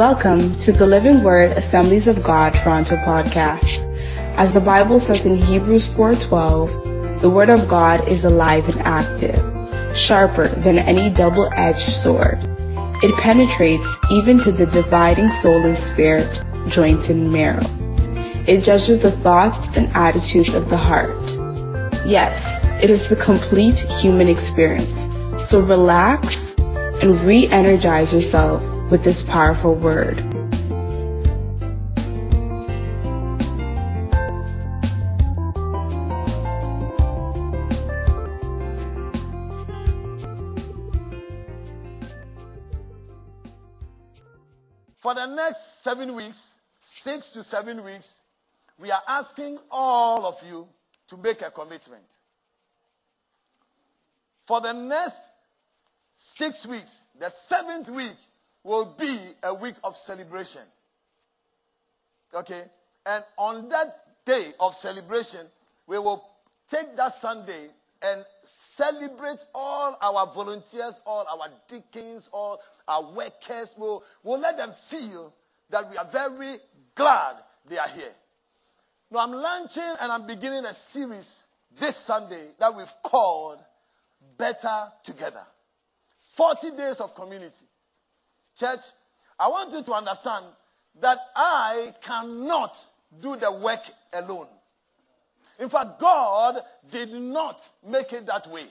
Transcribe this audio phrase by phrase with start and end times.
[0.00, 3.84] Welcome to the Living Word Assemblies of God Toronto podcast.
[4.38, 9.36] As the Bible says in Hebrews 4:12, the word of God is alive and active,
[9.94, 12.40] sharper than any double-edged sword.
[13.02, 17.68] It penetrates even to the dividing soul and spirit, joints and marrow.
[18.46, 21.36] It judges the thoughts and attitudes of the heart.
[22.06, 25.06] Yes, it is the complete human experience.
[25.36, 26.56] So relax
[27.02, 30.18] and re-energize yourself with this powerful word.
[44.98, 48.20] For the next seven weeks, six to seven weeks,
[48.76, 50.66] we are asking all of you
[51.08, 52.04] to make a commitment.
[54.40, 55.22] For the next
[56.12, 58.16] six weeks, the seventh week
[58.62, 60.62] will be a week of celebration.
[62.34, 62.62] Okay?
[63.06, 65.40] And on that day of celebration,
[65.86, 66.24] we will
[66.70, 67.68] take that Sunday
[68.02, 73.74] and celebrate all our volunteers, all our deacons, all our workers.
[73.76, 75.34] We'll, we'll let them feel
[75.70, 76.56] that we are very
[76.94, 77.36] glad
[77.68, 78.12] they are here.
[79.10, 81.46] Now, I'm launching and I'm beginning a series
[81.78, 83.58] this Sunday that we've called
[84.38, 85.42] Better Together
[86.18, 87.66] 40 Days of Community.
[88.60, 88.80] Church,
[89.38, 90.44] I want you to understand
[91.00, 92.78] that I cannot
[93.18, 93.80] do the work
[94.12, 94.48] alone.
[95.58, 98.66] In fact, God did not make it that way.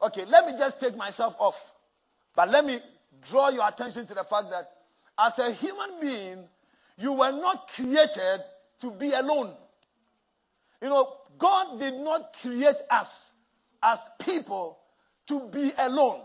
[0.00, 1.72] Okay, let me just take myself off.
[2.36, 2.78] But let me
[3.28, 4.70] draw your attention to the fact that
[5.18, 6.44] as a human being,
[6.96, 8.40] you were not created
[8.82, 9.52] to be alone.
[10.80, 13.34] You know, God did not create us
[13.82, 14.78] as people
[15.26, 16.20] to be alone.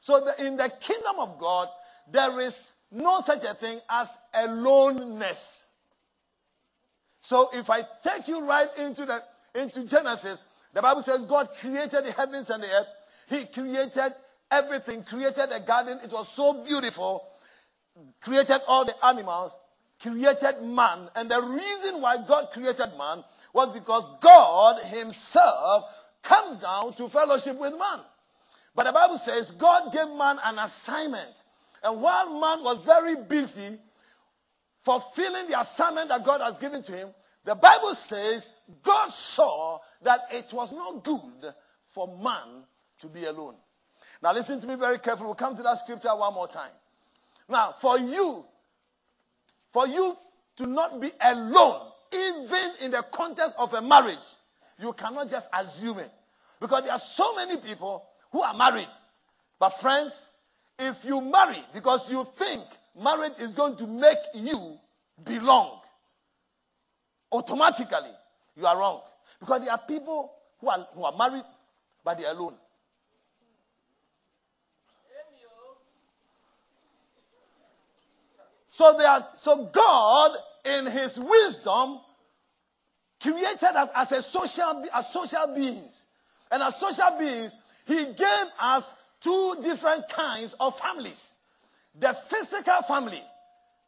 [0.00, 1.68] So the, in the kingdom of God,
[2.10, 5.72] there is no such a thing as aloneness.
[7.20, 9.20] So if I take you right into the
[9.54, 12.88] into Genesis, the Bible says God created the heavens and the earth.
[13.28, 14.12] He created
[14.50, 15.98] everything, created a garden.
[16.02, 17.24] It was so beautiful.
[18.20, 19.54] Created all the animals,
[20.02, 21.08] created man.
[21.14, 23.22] And the reason why God created man
[23.52, 25.84] was because God himself
[26.22, 28.00] comes down to fellowship with man.
[28.74, 31.43] But the Bible says God gave man an assignment.
[31.84, 33.78] And while man was very busy
[34.80, 37.08] fulfilling the assignment that God has given to him,
[37.44, 38.50] the Bible says
[38.82, 41.54] God saw that it was not good
[41.86, 42.64] for man
[43.00, 43.56] to be alone.
[44.22, 45.26] Now, listen to me very carefully.
[45.26, 46.70] We'll come to that scripture one more time.
[47.48, 48.46] Now, for you,
[49.70, 50.16] for you
[50.56, 54.16] to not be alone, even in the context of a marriage,
[54.80, 56.10] you cannot just assume it.
[56.60, 58.88] Because there are so many people who are married.
[59.58, 60.30] But, friends,
[60.78, 62.62] if you marry because you think
[63.00, 64.78] marriage is going to make you
[65.24, 65.80] belong,
[67.32, 68.10] automatically
[68.56, 69.00] you are wrong.
[69.40, 71.44] Because there are people who are, who are married,
[72.04, 72.54] but they are alone.
[78.70, 82.00] So they are, so God, in His wisdom,
[83.22, 86.06] created us as a social, as social beings,
[86.50, 87.56] and as social beings,
[87.86, 88.92] He gave us
[89.24, 91.36] two different kinds of families.
[91.98, 93.22] The physical family,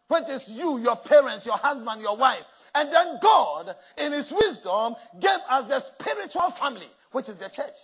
[0.09, 2.45] which is you, your parents, your husband, your wife.
[2.75, 7.77] And then God, in his wisdom, gave us the spiritual family, which is the church.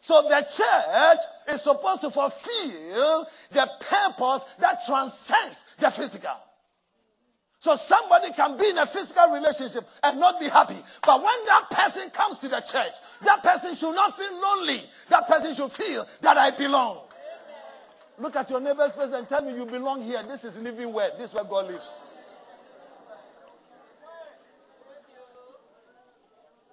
[0.00, 6.36] So the church is supposed to fulfill the purpose that transcends the physical.
[7.62, 10.74] So somebody can be in a physical relationship and not be happy.
[11.06, 12.90] But when that person comes to the church,
[13.22, 14.80] that person should not feel lonely.
[15.10, 16.96] That person should feel that I belong.
[16.96, 17.04] Amen.
[18.18, 20.24] Look at your neighbor's face and tell me you belong here.
[20.24, 21.10] This is living where.
[21.16, 22.00] This is where God lives.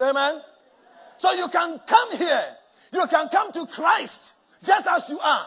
[0.01, 0.41] Amen.
[1.17, 2.45] So you can come here.
[2.93, 5.45] You can come to Christ just as you are.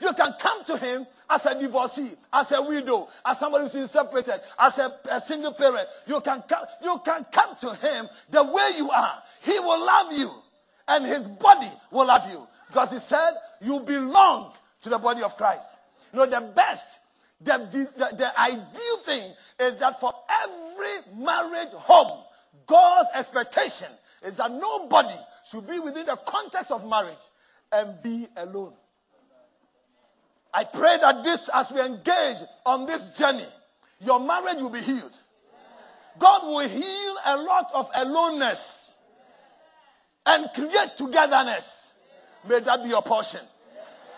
[0.00, 4.40] You can come to Him as a divorcee, as a widow, as somebody who's separated,
[4.58, 5.86] as a, a, single parent.
[6.06, 9.22] You can, come, you can come to him the way you are.
[9.42, 10.30] He will love you
[10.88, 12.46] and his body will love you.
[12.68, 14.52] Because he said, you belong
[14.82, 15.76] to the body of Christ.
[16.12, 16.98] You know, the best,
[17.40, 20.12] the, the, the ideal thing is that for
[20.44, 22.24] every marriage home,
[22.66, 23.88] God's expectation
[24.24, 25.14] is that nobody
[25.48, 27.14] should be within the context of marriage
[27.72, 28.72] and be alone.
[30.58, 33.46] I pray that this, as we engage on this journey,
[34.00, 35.16] your marriage will be healed.
[36.18, 38.98] God will heal a lot of aloneness
[40.26, 41.94] and create togetherness.
[42.48, 43.38] May that be your portion.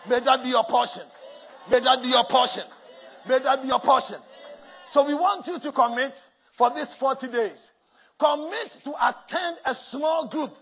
[0.09, 1.03] May that be your portion.
[1.71, 2.65] May that be your portion.
[3.29, 4.17] May that be your portion.
[4.89, 7.73] So we want you to commit for these 40 days.
[8.19, 10.57] Commit to attend a small group,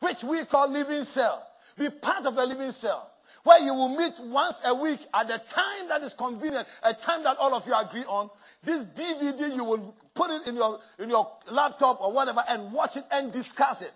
[0.00, 1.46] which we call Living Cell.
[1.76, 3.10] Be part of a Living Cell
[3.44, 7.22] where you will meet once a week at the time that is convenient, a time
[7.22, 8.30] that all of you agree on.
[8.62, 12.96] This DVD, you will put it in your, in your laptop or whatever and watch
[12.96, 13.92] it and discuss it.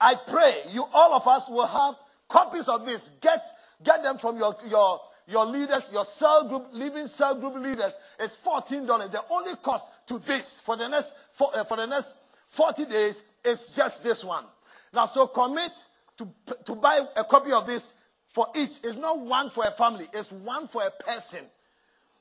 [0.00, 1.94] I pray you, all of us will have
[2.28, 3.10] copies of this.
[3.20, 3.42] Get,
[3.82, 7.96] get them from your, your, your leaders, your cell group, living cell group leaders.
[8.18, 8.86] It's $14.
[9.12, 12.16] The only cost to this for the next, for, uh, for the next
[12.48, 14.44] 40 days is just this one.
[14.92, 15.72] Now, so commit
[16.18, 16.28] to,
[16.64, 17.94] to buy a copy of this
[18.34, 18.80] for each.
[18.82, 21.40] It's not one for a family, it's one for a person.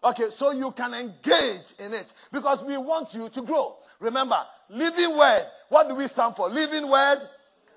[0.04, 3.76] Okay, so you can engage in it because we want you to grow.
[4.00, 4.40] Remember,
[4.70, 5.46] living word.
[5.70, 6.50] What do we stand for?
[6.50, 7.20] Living word,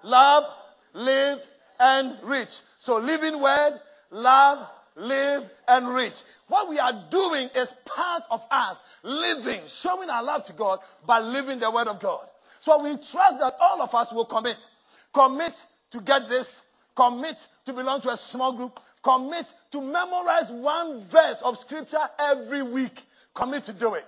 [0.02, 0.44] love,
[0.92, 1.40] live,
[1.80, 2.60] and reach.
[2.78, 3.78] So living word,
[4.10, 6.22] love, live, and reach.
[6.48, 11.20] What we are doing is part of us living, showing our love to God by
[11.20, 12.26] living the word of God.
[12.60, 14.58] So we trust that all of us will commit.
[15.12, 16.65] Commit to get this.
[16.96, 18.80] Commit to belong to a small group.
[19.02, 23.02] Commit to memorize one verse of scripture every week.
[23.34, 24.06] Commit to do it.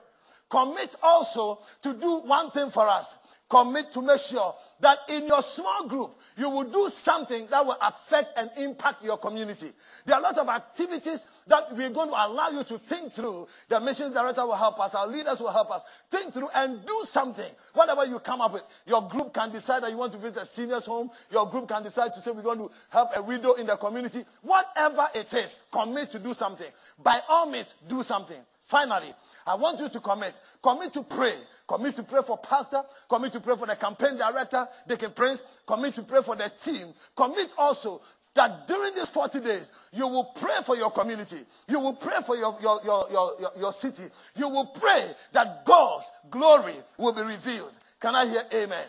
[0.49, 3.15] Commit also to do one thing for us.
[3.49, 7.79] Commit to make sure that in your small group, you will do something that will
[7.81, 9.71] affect and impact your community.
[10.05, 13.49] There are a lot of activities that we're going to allow you to think through.
[13.69, 17.01] The missions director will help us, our leaders will help us think through and do
[17.05, 17.51] something.
[17.73, 20.47] Whatever you come up with, your group can decide that you want to visit a
[20.47, 21.11] senior's home.
[21.33, 24.25] Your group can decide to say we're going to help a widow in the community.
[24.43, 26.69] Whatever it is, commit to do something.
[27.03, 28.37] By all means, do something.
[28.61, 29.09] Finally,
[29.49, 30.39] I want you to commit.
[30.63, 31.33] Commit to pray.
[31.67, 32.83] Commit to pray for pastor.
[33.09, 35.43] Commit to pray for the campaign director, Deacon Prince.
[35.67, 36.89] Commit to pray for the team.
[37.17, 38.03] Commit also
[38.35, 41.39] that during these 40 days, you will pray for your community.
[41.67, 44.05] You will pray for your, your, your, your, your, city.
[44.37, 47.73] You will pray that God's glory will be revealed.
[48.01, 48.65] Can I hear amen?
[48.65, 48.85] amen?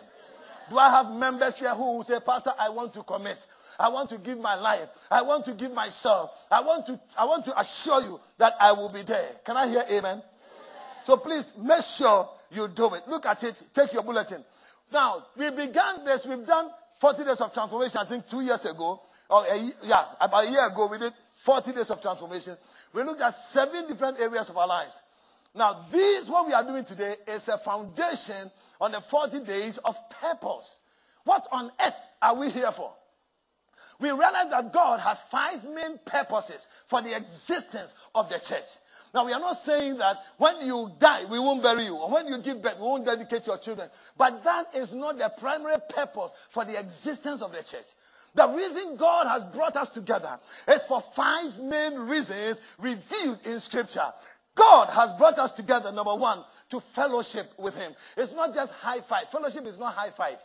[0.68, 3.46] Do I have members here who will say, Pastor, I want to commit.
[3.78, 4.88] I want to give my life.
[5.10, 6.32] I want to give myself.
[6.50, 9.26] I want to, I want to assure you that I will be there.
[9.42, 10.04] Can I hear amen?
[10.04, 10.22] amen?
[11.04, 13.02] So please make sure you do it.
[13.08, 13.62] Look at it.
[13.74, 14.44] Take your bulletin.
[14.92, 16.26] Now, we began this.
[16.26, 19.00] We've done 40 days of transformation, I think two years ago.
[19.28, 22.56] Or a, yeah, about a year ago, we did 40 days of transformation.
[22.92, 25.00] We looked at seven different areas of our lives.
[25.54, 28.50] Now, this, what we are doing today, is a foundation
[28.80, 30.80] on the 40 days of purpose.
[31.24, 32.92] What on earth are we here for?
[34.00, 38.78] We realize that God has five main purposes for the existence of the church.
[39.12, 42.28] Now, we are not saying that when you die, we won't bury you, or when
[42.28, 43.88] you give birth, we won't dedicate your children.
[44.16, 47.86] But that is not the primary purpose for the existence of the church.
[48.34, 54.06] The reason God has brought us together is for five main reasons revealed in Scripture.
[54.54, 57.92] God has brought us together, number one, to fellowship with Him.
[58.16, 59.28] It's not just high five.
[59.30, 60.38] Fellowship is not high five.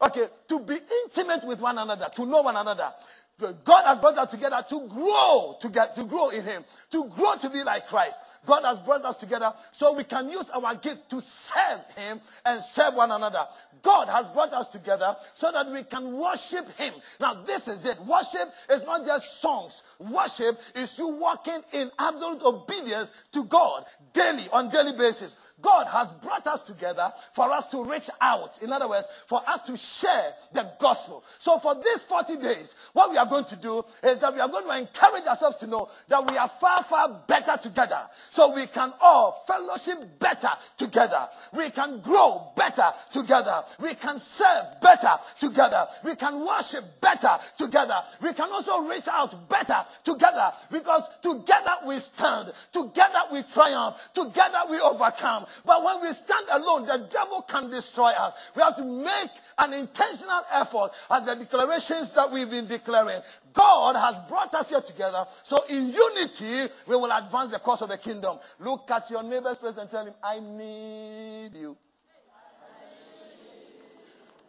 [0.00, 2.92] Okay, to be intimate with one another, to know one another.
[3.38, 7.34] God has brought us together to grow, to get to grow in Him, to grow
[7.36, 8.18] to be like Christ.
[8.46, 12.60] God has brought us together so we can use our gift to serve Him and
[12.60, 13.44] serve one another.
[13.82, 16.94] God has brought us together so that we can worship Him.
[17.20, 17.98] Now, this is it.
[18.00, 19.82] Worship is not just songs.
[19.98, 25.36] Worship is you walking in absolute obedience to God daily, on daily basis.
[25.62, 28.62] God has brought us together for us to reach out.
[28.62, 31.24] In other words, for us to share the gospel.
[31.38, 34.48] So for these 40 days, what we are going to do is that we are
[34.48, 38.00] going to encourage ourselves to know that we are far, far better together.
[38.30, 41.28] So we can all fellowship better together.
[41.54, 43.62] We can grow better together.
[43.80, 45.86] We can serve better together.
[46.04, 48.02] We can worship better together.
[48.20, 52.52] We can also reach out better together because together we stand.
[52.72, 53.96] Together we triumph.
[54.14, 55.46] Together we overcome.
[55.64, 58.34] But when we stand alone, the devil can destroy us.
[58.56, 63.20] We have to make an intentional effort as the declarations that we've been declaring.
[63.52, 65.26] God has brought us here together.
[65.42, 68.38] So in unity, we will advance the cause of the kingdom.
[68.60, 71.76] Look at your neighbor's face and tell him, I need you.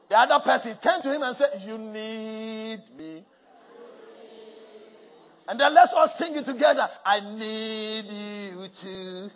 [0.10, 3.24] The other person turn to him and say, You need me.
[5.48, 6.90] And then let's all sing it together.
[7.06, 9.32] I need you too.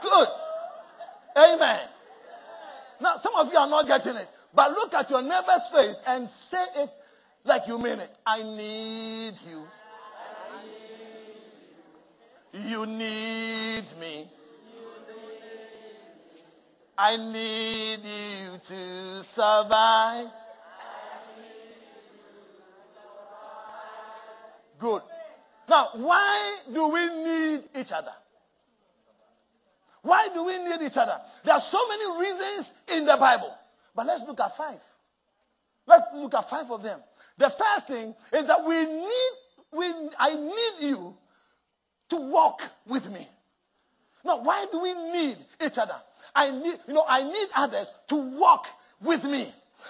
[0.00, 0.28] Good.
[1.36, 1.80] Amen.
[3.00, 4.28] Now, some of you are not getting it.
[4.54, 6.90] But look at your neighbor's face and say it
[7.44, 8.10] like you mean it.
[8.26, 9.68] I need you.
[12.52, 14.26] You need me.
[16.96, 20.26] I need you to survive.
[24.78, 25.02] Good.
[25.68, 28.12] Now, why do we need each other?
[30.08, 31.20] Why do we need each other?
[31.44, 33.54] There are so many reasons in the Bible.
[33.94, 34.80] But let's look at five.
[35.86, 36.98] Let's look at five of them.
[37.36, 39.30] The first thing is that we need,
[39.70, 39.84] we,
[40.18, 41.14] I need you
[42.08, 43.26] to walk with me.
[44.24, 45.96] Now, why do we need each other?
[46.34, 48.66] I need, you know, I need others to walk
[49.02, 49.46] with me.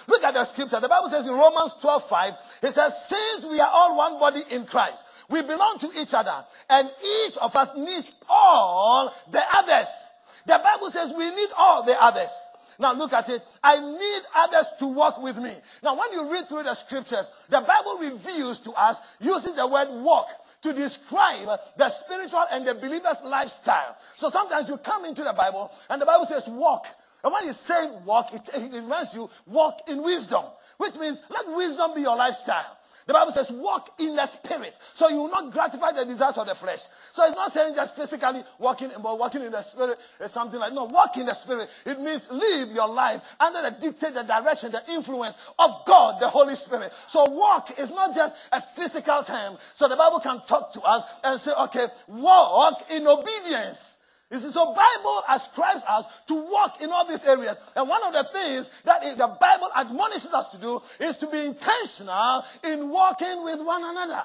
[0.09, 0.81] Look at the scripture.
[0.81, 2.33] The Bible says in Romans 12, 5,
[2.63, 6.45] it says, since we are all one body in Christ, we belong to each other,
[6.69, 6.89] and
[7.25, 10.08] each of us needs all the others.
[10.49, 12.47] The Bible says we need all the others.
[12.79, 13.39] Now look at it.
[13.63, 15.53] I need others to walk with me.
[15.83, 19.89] Now when you read through the scriptures, the Bible reveals to us using the word
[20.01, 20.27] walk
[20.63, 23.95] to describe the spiritual and the believer's lifestyle.
[24.15, 26.87] So sometimes you come into the Bible and the Bible says walk.
[27.23, 30.45] And when you say walk, it, it reminds you walk in wisdom,
[30.77, 32.78] which means let wisdom be your lifestyle.
[33.09, 34.77] The Bible says, walk in the spirit.
[34.93, 36.81] So you will not gratify the desires of the flesh.
[37.11, 40.73] So it's not saying just physically walking, but walking in the spirit is something like,
[40.73, 41.71] no, walk in the spirit.
[41.87, 46.29] It means live your life under the dictate, the direction, the influence of God, the
[46.29, 46.93] Holy Spirit.
[47.07, 49.57] So walk is not just a physical term.
[49.73, 53.98] So the Bible can talk to us and say, okay, walk in obedience.
[54.31, 57.59] You see, so Bible ascribes us to walk in all these areas.
[57.75, 61.45] And one of the things that the Bible admonishes us to do is to be
[61.45, 64.21] intentional in walking with one another.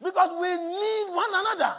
[0.00, 1.74] Because we need one another.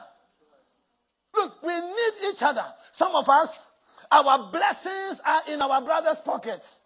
[1.36, 2.66] Look, we need each other.
[2.92, 3.72] Some of us,
[4.12, 6.78] our blessings are in our brother's pockets.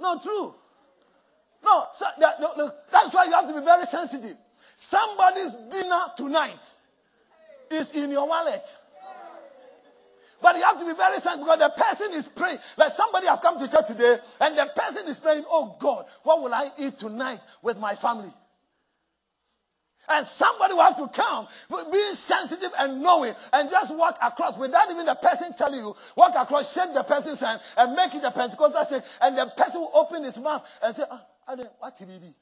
[0.00, 0.54] No, true.
[1.64, 4.36] No, so that, no, that's why you have to be very sensitive.
[4.76, 6.70] Somebody's dinner tonight
[7.70, 8.64] is in your wallet.
[10.42, 12.58] But you have to be very sensitive because the person is praying.
[12.76, 16.42] Like somebody has come to church today and the person is praying, Oh God, what
[16.42, 18.30] will I eat tonight with my family?
[20.06, 21.48] And somebody will have to come,
[21.90, 25.96] being sensitive and knowing, and just walk across without even the person telling you.
[26.14, 29.02] Walk across, shake the person's hand, and make it a Pentecostal shake.
[29.22, 31.20] And the person will open his mouth and say, oh,
[31.78, 32.34] what TBB?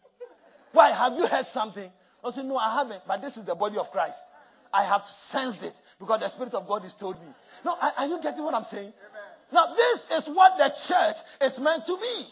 [0.73, 0.91] Why?
[0.91, 1.91] Have you heard something?
[2.25, 3.03] I say, No, I haven't.
[3.07, 4.25] But this is the body of Christ.
[4.73, 7.29] I have sensed it because the Spirit of God has told me.
[7.65, 8.93] No, are, are you getting what I'm saying?
[8.93, 9.23] Amen.
[9.53, 12.25] Now, this is what the church is meant to be.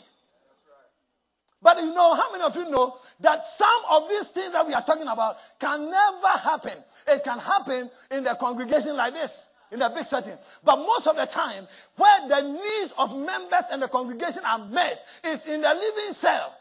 [1.63, 4.73] But you know, how many of you know that some of these things that we
[4.73, 6.73] are talking about can never happen?
[7.07, 10.39] It can happen in the congregation like this, in a big setting.
[10.65, 15.05] But most of the time, where the needs of members and the congregation are met
[15.25, 16.57] is in the living cell.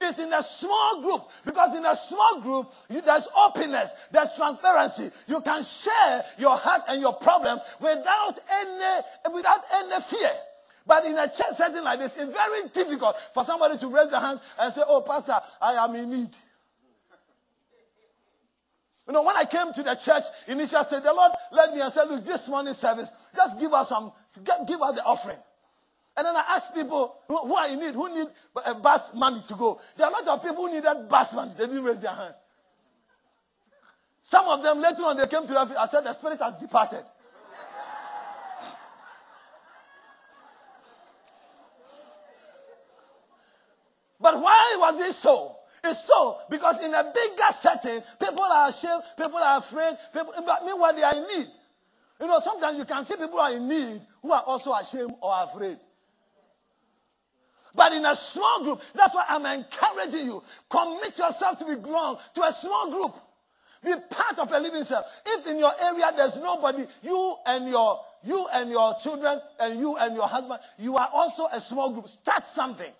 [0.00, 5.10] It's in a small group because in a small group you, there's openness, there's transparency.
[5.26, 10.30] You can share your heart and your problem without any without any fear.
[10.86, 14.20] But in a church setting like this, it's very difficult for somebody to raise their
[14.20, 16.36] hands and say, "Oh, pastor, I am in need."
[19.06, 21.92] You know, when I came to the church initial stage, the Lord led me and
[21.92, 24.12] said, "Look, this morning service, just give us some,
[24.66, 25.38] give us the offering."
[26.16, 28.28] And then I asked people who, who are in need, who need
[28.64, 29.80] a bus money to go.
[29.96, 31.52] There are a lot of people who needed bus money.
[31.58, 32.36] They didn't raise their hands.
[34.22, 37.04] Some of them later on they came to the I said the spirit has departed.
[44.20, 45.56] But why was it so?
[45.84, 50.64] It's so because in a bigger setting, people are ashamed, people are afraid, people, but
[50.64, 51.48] meanwhile they are in need.
[52.18, 55.34] You know, sometimes you can see people are in need who are also ashamed or
[55.42, 55.76] afraid.
[57.74, 60.42] But in a small group, that's why I'm encouraging you.
[60.68, 63.14] Commit yourself to be belong to a small group.
[63.84, 65.04] Be part of a living cell.
[65.26, 69.96] If in your area there's nobody, you and your you and your children and you
[69.98, 72.08] and your husband, you are also a small group.
[72.08, 72.90] Start something.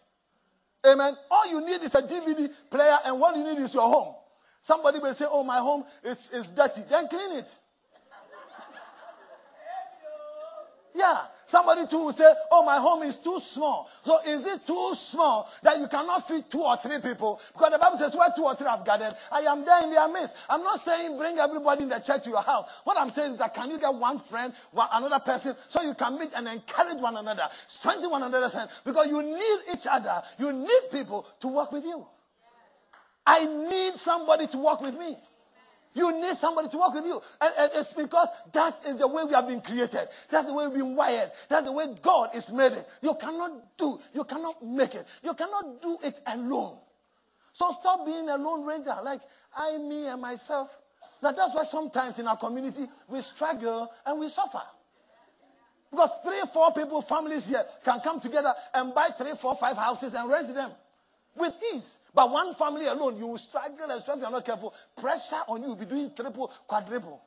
[0.87, 1.17] Amen.
[1.31, 4.15] All you need is a DVD player, and what you need is your home.
[4.61, 6.83] Somebody may say, Oh, my home is, is dirty.
[6.89, 7.55] Then clean it.
[10.95, 11.23] Yeah.
[11.47, 13.91] Somebody too will say, Oh, my home is too small.
[14.05, 17.41] So is it too small that you cannot feed two or three people?
[17.53, 20.09] Because the Bible says, Where two or three have gathered, I am there in their
[20.09, 20.35] midst.
[20.49, 22.67] I'm not saying bring everybody in the church to your house.
[22.85, 25.95] What I'm saying is that can you get one friend, one, another person, so you
[25.95, 28.71] can meet and encourage one another, strengthen one another's hand?
[28.85, 30.23] Because you need each other.
[30.39, 32.07] You need people to work with you.
[33.27, 35.17] I need somebody to work with me.
[35.95, 37.23] You need somebody to work with you.
[37.41, 40.09] And, and, it's because that is the way we have been created.
[40.29, 41.31] That's the way we've been wired.
[41.49, 42.87] That's the way God is made it.
[43.01, 45.07] You cannot do, you cannot make it.
[45.23, 46.77] You cannot do it alone.
[47.53, 49.21] So stop being a lone ranger like
[49.57, 50.77] I, me, and myself.
[51.23, 54.63] Now that's why sometimes in our community we struggle and we suffer.
[55.93, 60.15] Because three, four people, families here, can come together and buy three, four, five houses
[60.15, 60.73] and rent them
[61.37, 61.99] with ease.
[62.15, 64.75] But one family alone, you will struggle and struggle if you're not careful.
[64.97, 67.21] Pressure on you will be doing triple, quadruple.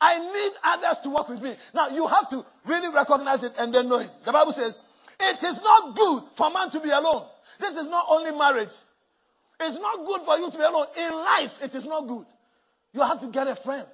[0.00, 1.52] I need others to work with me.
[1.74, 4.10] Now, you have to really recognize it and then know it.
[4.24, 4.78] The Bible says,
[5.20, 7.24] it is not good for man to be alone.
[7.58, 8.74] This is not only marriage.
[9.60, 10.86] It's not good for you to be alone.
[10.98, 12.24] In life, it is not good.
[12.94, 13.86] You have to get a friend.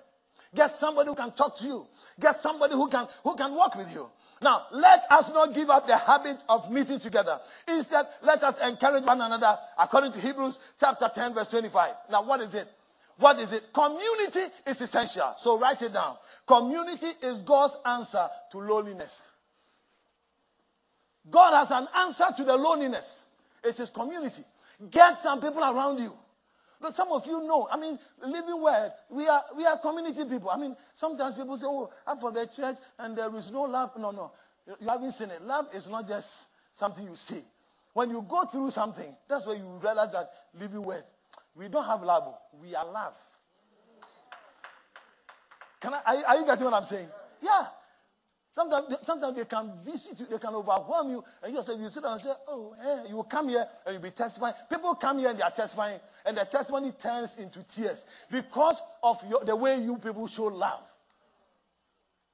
[0.55, 1.87] Get somebody who can talk to you.
[2.21, 4.09] Get somebody who can, who can work with you.
[4.47, 7.37] Now, let us not give up the habit of meeting together.
[7.67, 11.93] Instead, let us encourage one another according to Hebrews chapter 10, verse 25.
[12.13, 12.69] Now, what is it?
[13.17, 13.65] What is it?
[13.73, 15.35] Community is essential.
[15.37, 16.15] So write it down.
[16.47, 19.27] Community is God's answer to loneliness.
[21.29, 23.27] God has an answer to the loneliness.
[23.65, 24.45] It is community.
[24.93, 26.13] Get some people around you.
[26.81, 30.51] But some of you know, I mean, living word, we are, we are community people.
[30.51, 33.93] I mean, sometimes people say, oh, I'm for the church and there is no love.
[33.99, 34.33] No, no.
[34.81, 35.43] You haven't seen it.
[35.43, 37.43] Love is not just something you see.
[37.95, 41.05] When you go through something, that's where you realize that living word,
[41.55, 42.35] we don't have love.
[42.63, 43.15] We are love.
[45.81, 47.09] Can I, are, are you getting what I'm saying?
[47.41, 47.65] Yeah.
[48.57, 52.03] Sometimes, sometimes they can visit you, they can overwhelm you, and you, say, you sit
[52.03, 54.55] down and say, Oh, eh, you will come here and you'll be testifying.
[54.71, 59.23] People come here and they are testifying, and their testimony turns into tears because of
[59.29, 60.81] your, the way you people show love.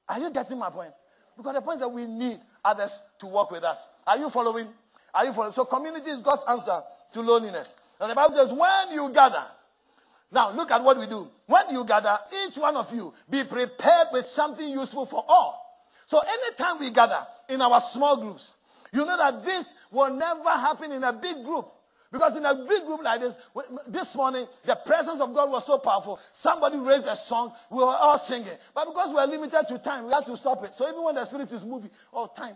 [0.07, 0.93] Are you getting my point?
[1.35, 3.89] Because the point is that we need others to work with us.
[4.07, 4.69] Are you following?
[5.13, 5.51] Are you following?
[5.51, 6.79] So, community is God's answer
[7.15, 7.75] to loneliness.
[7.99, 9.43] And the Bible says, when you gather,
[10.31, 11.29] now look at what we do.
[11.47, 15.62] When you gather, each one of you be prepared with something useful for all.
[16.05, 17.19] So anytime we gather
[17.49, 18.55] in our small groups,
[18.91, 21.67] you know that this will never happen in a big group.
[22.11, 23.35] Because in a big group like this,
[23.87, 26.19] this morning, the presence of God was so powerful.
[26.31, 28.53] Somebody raised a song, we were all singing.
[28.75, 30.75] But because we are limited to time, we have to stop it.
[30.75, 32.55] So even when the Spirit is moving, oh, time.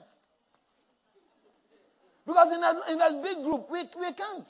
[2.24, 4.48] Because in a, in a big group, we, we can't.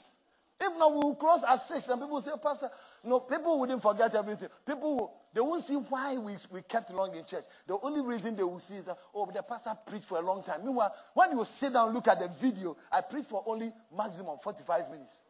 [0.60, 2.68] If not, we will close at six, and people say, Pastor,
[3.04, 4.48] no, people wouldn't forget everything.
[4.66, 7.44] People will, they won't see why we, we kept long in church.
[7.66, 10.42] The only reason they will see is that, oh, the pastor preached for a long
[10.42, 10.64] time.
[10.64, 14.38] Meanwhile, when you sit down and look at the video, I preached for only maximum
[14.38, 15.20] 45 minutes.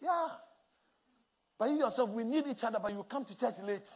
[0.00, 0.28] Yeah.
[1.58, 3.90] But you yourself, we need each other, but you come to church late.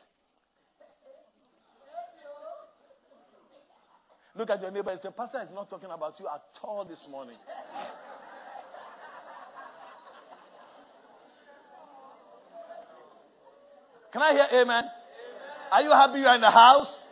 [4.34, 7.06] Look at your neighbor and say, Pastor is not talking about you at all this
[7.08, 7.36] morning.
[14.10, 14.84] Can I hear amen?
[15.72, 17.08] Are you happy you are in the house?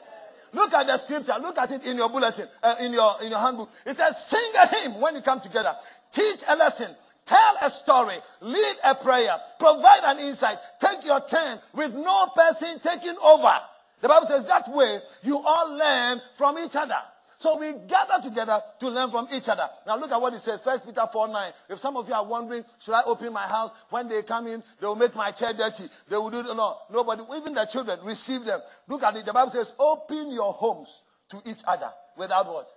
[0.53, 1.35] Look at the scripture.
[1.41, 3.71] Look at it in your bulletin, uh, in your in your handbook.
[3.87, 5.75] It says, "Sing a hymn when you come together.
[6.13, 6.95] Teach a lesson.
[7.25, 8.17] Tell a story.
[8.41, 9.41] Lead a prayer.
[9.59, 10.59] Provide an insight.
[10.81, 13.61] Take your turn with no person taking over."
[14.01, 17.01] The Bible says that way you all learn from each other.
[17.41, 19.67] So we gather together to learn from each other.
[19.87, 21.53] Now look at what it says, First Peter 4 9.
[21.71, 23.73] If some of you are wondering, should I open my house?
[23.89, 25.85] When they come in, they will make my chair dirty.
[26.11, 28.61] They will do no, nobody, even the children, receive them.
[28.89, 29.25] Look at it.
[29.25, 31.01] The Bible says, open your homes
[31.31, 31.89] to each other.
[32.15, 32.69] Without what?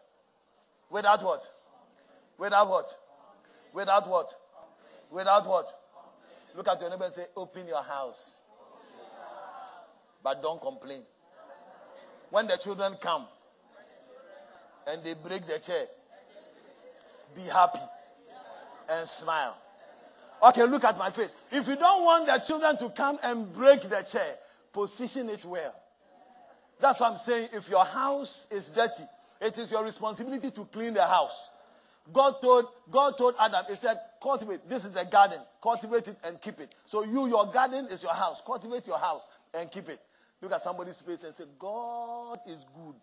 [0.90, 1.46] Without what?
[2.38, 2.98] Without what?
[3.74, 4.34] Without what?
[5.12, 5.68] Without what?
[6.56, 8.38] Look at your neighbor and say, open your house.
[10.24, 11.02] But don't complain.
[12.30, 13.28] When the children come,
[14.88, 15.86] and they break the chair.
[17.36, 17.80] Be happy
[18.90, 19.58] and smile.
[20.44, 21.36] Okay, look at my face.
[21.52, 24.36] If you don't want the children to come and break the chair,
[24.74, 25.74] position it well.
[26.80, 27.50] That's what I'm saying.
[27.54, 29.04] If your house is dirty,
[29.40, 31.50] it is your responsibility to clean the house.
[32.12, 34.68] God told, God told Adam, He said, cultivate.
[34.68, 35.40] This is the garden.
[35.62, 36.76] Cultivate it and keep it.
[36.86, 38.42] So you, your garden is your house.
[38.46, 40.00] Cultivate your house and keep it.
[40.42, 42.96] Look at somebody's face and say, God is good.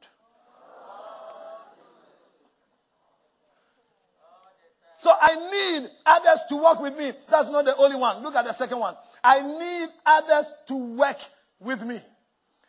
[5.00, 5.34] So I
[5.80, 7.10] need others to work with me.
[7.30, 8.22] That's not the only one.
[8.22, 8.94] Look at the second one.
[9.24, 11.16] I need others to work
[11.58, 11.98] with me.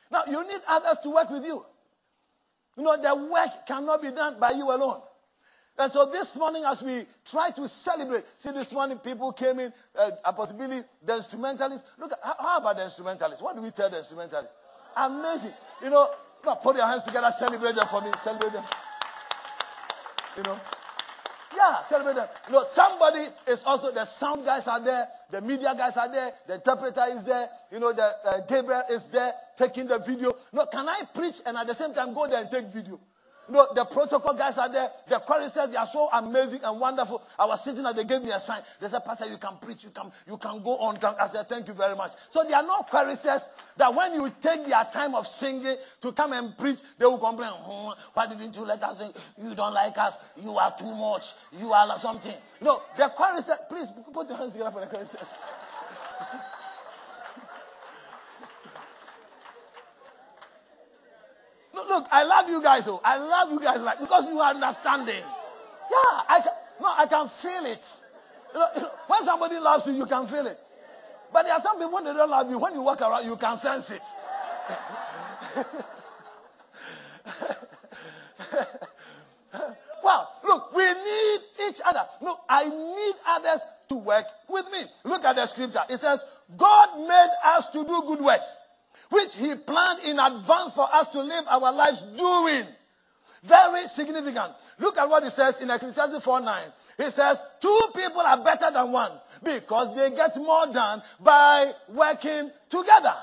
[0.10, 1.65] Now, you need others to work with you.
[2.78, 5.02] You know, the work cannot be done by you alone.
[5.78, 9.74] And so this morning, as we try to celebrate, see, this morning people came in,
[10.00, 11.86] uh, a possibility, the instrumentalists.
[11.98, 13.41] Look, how, how about the instrumentalists?
[13.41, 14.56] What do we tell the instrumentalists?
[14.96, 15.54] Amazing.
[15.84, 16.12] You know,
[16.63, 18.63] put your hands together, celebrate them for me, celebrate them.
[20.38, 20.60] You know,
[21.56, 22.28] yeah, celebrate them.
[22.48, 26.34] You know, somebody is also, the sound guys are there, the media guys are there,
[26.48, 30.34] the interpreter is there, you know, the uh, Gabriel is there taking the video.
[30.54, 33.00] No, can I preach and at the same time go there and take video?
[33.52, 34.90] Know, the protocol guys are there.
[35.10, 37.22] The choristers, they are so amazing and wonderful.
[37.38, 38.62] I was sitting there, they gave me a sign.
[38.80, 40.98] They said, Pastor, you can preach, you can, you can go on.
[41.20, 42.12] I said, thank you very much.
[42.30, 46.32] So they are not choristers that when you take their time of singing to come
[46.32, 49.12] and preach, they will complain, hmm, why didn't you let us sing?
[49.44, 50.18] You don't like us.
[50.42, 51.34] You are too much.
[51.60, 52.36] You are something.
[52.62, 55.36] No, the choristers, please put your hands together for the choristers.
[61.88, 62.88] Look, I love you guys.
[62.88, 65.24] Oh, I love you guys like because you are understanding.
[65.91, 67.86] Yeah, I can, no, I can feel it.
[68.54, 70.60] You know, you know, when somebody loves you, you can feel it.
[71.34, 72.58] But there are some people they don't love you.
[72.58, 74.02] When you walk around, you can sense it.
[80.04, 81.39] well, look, we need
[81.70, 82.06] each other.
[82.22, 84.80] Look, I need others to work with me.
[85.06, 85.82] Look at the scripture.
[85.89, 86.24] It says,
[86.58, 88.58] God made us to do good works
[89.10, 92.65] which he planned in advance for us to live our lives doing.
[93.43, 94.54] Very significant.
[94.80, 96.63] Look at what he says in Ecclesiastes 4 9.
[96.97, 99.12] He says, Two people are better than one
[99.43, 103.13] because they get more done by working together.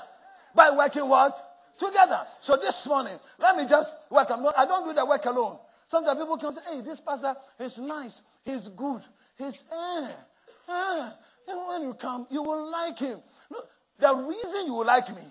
[0.53, 1.33] By working what?
[1.77, 2.27] Together.
[2.41, 4.27] So this morning, let me just work.
[4.29, 5.57] I don't do the work alone.
[5.87, 8.21] Sometimes people can say, Hey, this pastor is nice.
[8.43, 9.01] He's good.
[9.37, 10.07] He's, eh,
[10.69, 11.09] eh.
[11.47, 13.19] And when you come, you will like him.
[13.49, 15.23] Look, the reason you will like me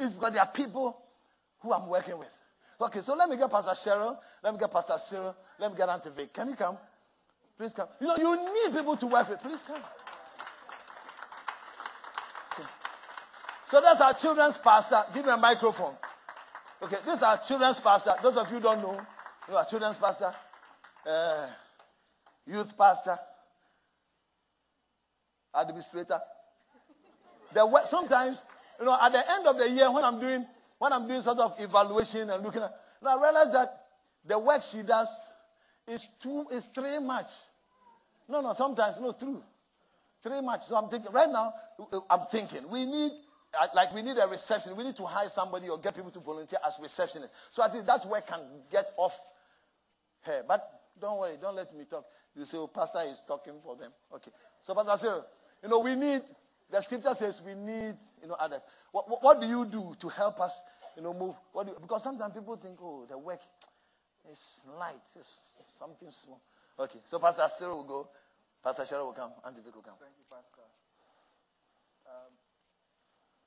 [0.00, 0.96] it's because there are people
[1.60, 2.30] who I'm working with.
[2.80, 4.16] Okay, so let me get Pastor Cheryl.
[4.42, 5.36] Let me get Pastor Cyril.
[5.58, 6.32] Let me get Auntie Vic.
[6.32, 6.78] Can you come?
[7.58, 7.88] Please come.
[8.00, 9.40] You know, you need people to work with.
[9.42, 9.82] Please come.
[13.66, 15.02] So that's our children's pastor.
[15.14, 15.94] Give me a microphone.
[16.82, 18.14] Okay, this is our children's pastor.
[18.22, 18.94] Those of you don't know,
[19.46, 20.34] you know our children's pastor,
[21.06, 21.46] uh,
[22.46, 23.16] youth pastor,
[25.54, 26.18] administrator.
[27.52, 28.42] The sometimes
[28.80, 30.46] you know, at the end of the year, when I'm doing
[30.78, 32.74] when I'm doing sort of evaluation and looking at,
[33.06, 33.86] I realize that
[34.24, 35.28] the work she does
[35.86, 37.30] is too is three much.
[38.28, 39.42] No, no, sometimes no, true,
[40.22, 40.64] three much.
[40.64, 41.52] So I'm thinking right now.
[42.08, 43.12] I'm thinking we need
[43.60, 44.76] uh, like we need a reception.
[44.76, 47.32] We need to hire somebody or get people to volunteer as receptionists.
[47.50, 48.40] So I think that work can
[48.70, 49.18] get off
[50.22, 50.42] her.
[50.46, 50.66] But
[51.00, 52.04] don't worry, don't let me talk.
[52.36, 53.90] You say, oh, Pastor is talking for them.
[54.14, 54.30] Okay.
[54.62, 55.26] So Pastor Cyril,
[55.62, 56.22] you know, we need
[56.70, 58.64] the scripture says we need, you know, others.
[58.92, 60.60] What, what, what do you do to help us,
[60.96, 61.34] you know, move?
[61.52, 63.40] What you, because sometimes people think, oh, the work
[64.30, 66.40] is light, it's something small.
[66.78, 68.08] Okay, so Pastor Cyril will go.
[68.60, 69.32] Pastor Cheryl will come.
[69.40, 69.96] Auntie Vic will come.
[69.96, 70.68] Thank you, Pastor.
[72.04, 72.32] Um,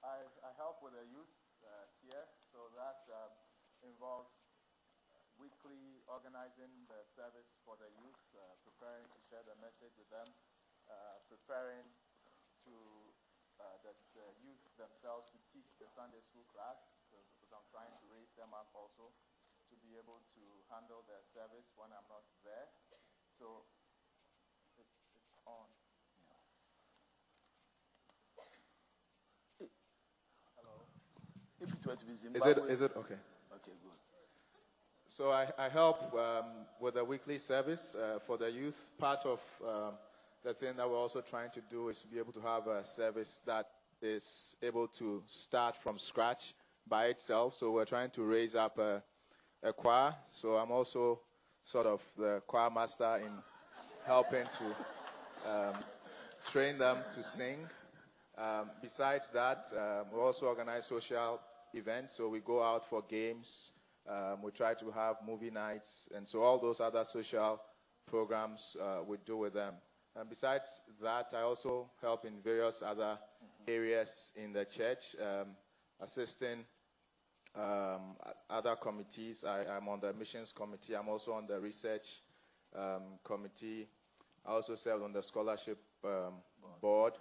[0.02, 1.30] I, I, help with the youth
[1.62, 3.30] uh, here, so that uh,
[3.86, 4.34] involves
[5.38, 10.26] weekly organizing the service for the youth, uh, preparing to share the message with them,
[10.90, 11.86] uh, preparing
[12.66, 12.74] to
[13.64, 17.00] uh, the, the, youth themselves to teach the Sunday school class
[17.40, 19.16] because I'm trying to raise them up also
[19.72, 22.68] to be able to handle their service when I'm not there.
[23.40, 23.64] So
[24.76, 25.68] it's, it's on.
[30.60, 30.84] Hello.
[31.64, 32.52] If it were to be Zimbabwe.
[32.52, 33.20] Is it, is it okay?
[33.56, 34.00] Okay, good.
[35.08, 38.92] So I, I help um, with the weekly service uh, for the youth.
[38.98, 39.94] Part of um,
[40.44, 42.84] the thing that we're also trying to do is to be able to have a
[42.84, 43.68] service that
[44.02, 46.54] is able to start from scratch
[46.88, 47.56] by itself.
[47.56, 49.02] So we're trying to raise up a,
[49.64, 50.14] a choir.
[50.32, 51.22] So I'm also
[51.64, 53.32] sort of the choir master in
[54.06, 55.74] helping to um,
[56.52, 57.60] train them to sing.
[58.38, 61.40] Um, besides that, um, we also organize social
[61.74, 62.14] events.
[62.14, 63.72] So we go out for games.
[64.10, 66.10] Um, we try to have movie nights.
[66.14, 67.62] And so all those other social
[68.06, 69.76] programs uh, we do with them.
[70.16, 73.18] And besides that, I also help in various other
[73.68, 75.50] areas in the church, um,
[76.00, 76.66] assisting
[77.56, 78.16] um,
[78.50, 79.44] other committees.
[79.44, 80.96] I, am on the missions committee.
[80.96, 82.22] I'm also on the research
[82.76, 83.88] um, committee.
[84.46, 86.36] I also serve on the scholarship um,
[86.82, 87.14] board.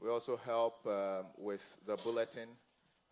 [0.00, 2.48] We also help um, with the bulletin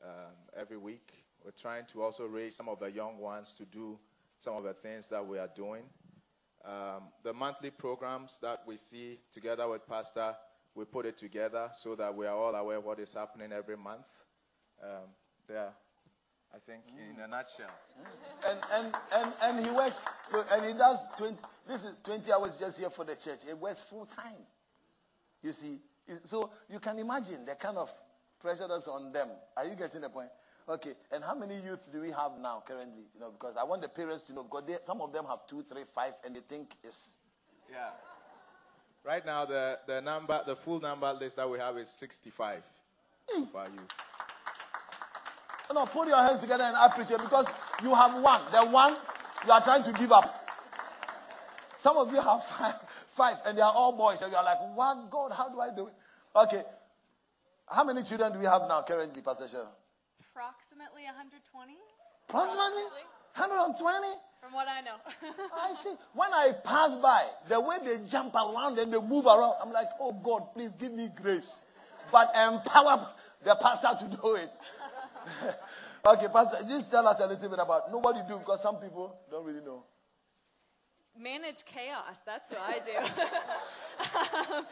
[0.02, 1.24] um, every week.
[1.44, 3.98] We're trying to also raise some of the young ones to do
[4.38, 5.82] some of the things that we are doing.
[6.64, 10.34] Um, the monthly programs that we see together with Pastor,
[10.74, 14.06] we put it together so that we are all aware what is happening every month.
[14.82, 15.08] Um,
[15.48, 15.70] there,
[16.54, 17.14] I think, mm.
[17.14, 17.70] in a nutshell.
[18.46, 20.04] And, and, and, and he works,
[20.52, 23.40] and he does 20, this is 20 hours just here for the church.
[23.46, 24.44] He works full time.
[25.42, 25.78] You see,
[26.24, 27.92] so you can imagine the kind of
[28.40, 29.28] pressure that's on them.
[29.56, 30.28] Are you getting the point?
[30.70, 33.02] Okay, and how many youth do we have now currently?
[33.12, 35.44] You know, because I want the parents to know because they, some of them have
[35.48, 37.16] two, three, five, and they think it's
[37.68, 37.90] yeah.
[39.04, 42.62] Right now, the the number, the full number list that we have is sixty-five
[43.34, 43.42] mm.
[43.48, 43.92] of our youth.
[45.74, 47.46] No, put your hands together and I appreciate because
[47.82, 48.40] you have one.
[48.52, 48.96] The one,
[49.46, 50.36] You are trying to give up.
[51.76, 52.74] Some of you have five,
[53.08, 55.74] five and they are all boys, and you are like, what God, how do I
[55.74, 55.94] do it?
[56.36, 56.62] Okay.
[57.68, 59.68] How many children do we have now currently, Pastor Cheryl?
[60.40, 61.76] Approximately 120.
[62.30, 62.88] Approximately
[63.36, 64.08] 120?
[64.40, 64.96] From what I know.
[65.54, 65.92] I see.
[66.14, 69.88] When I pass by, the way they jump around and they move around, I'm like,
[70.00, 71.60] oh God, please give me grace.
[72.10, 73.06] But empower
[73.44, 74.50] the pastor to do it.
[76.06, 78.76] okay, Pastor, just tell us a little bit about know what you do because some
[78.76, 79.84] people don't really know.
[81.18, 82.16] Manage chaos.
[82.24, 83.22] That's what I do.
[84.56, 84.66] Um,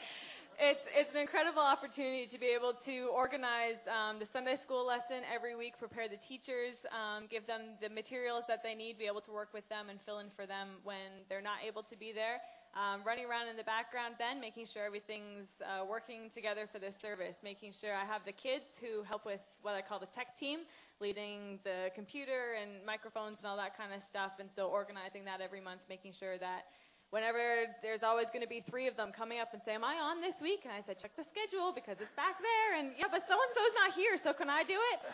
[0.61, 5.23] it's, it's an incredible opportunity to be able to organize um, the Sunday school lesson
[5.33, 9.21] every week, prepare the teachers, um, give them the materials that they need, be able
[9.21, 12.13] to work with them and fill in for them when they're not able to be
[12.13, 12.41] there.
[12.75, 16.97] Um, running around in the background, then making sure everything's uh, working together for this
[16.97, 20.37] service, making sure I have the kids who help with what I call the tech
[20.37, 20.61] team,
[21.01, 24.33] leading the computer and microphones and all that kind of stuff.
[24.41, 26.67] And so organizing that every month, making sure that
[27.11, 29.95] whenever there's always going to be three of them coming up and say, Am I
[29.95, 30.61] on this week?
[30.65, 32.79] And I said, Check the schedule because it's back there.
[32.79, 35.07] And yeah, but so and so's not here, so can I do it?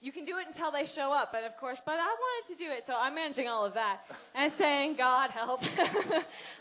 [0.00, 1.32] You can do it until they show up.
[1.32, 4.00] And of course, but I wanted to do it, so I'm managing all of that
[4.34, 5.62] and saying, God help.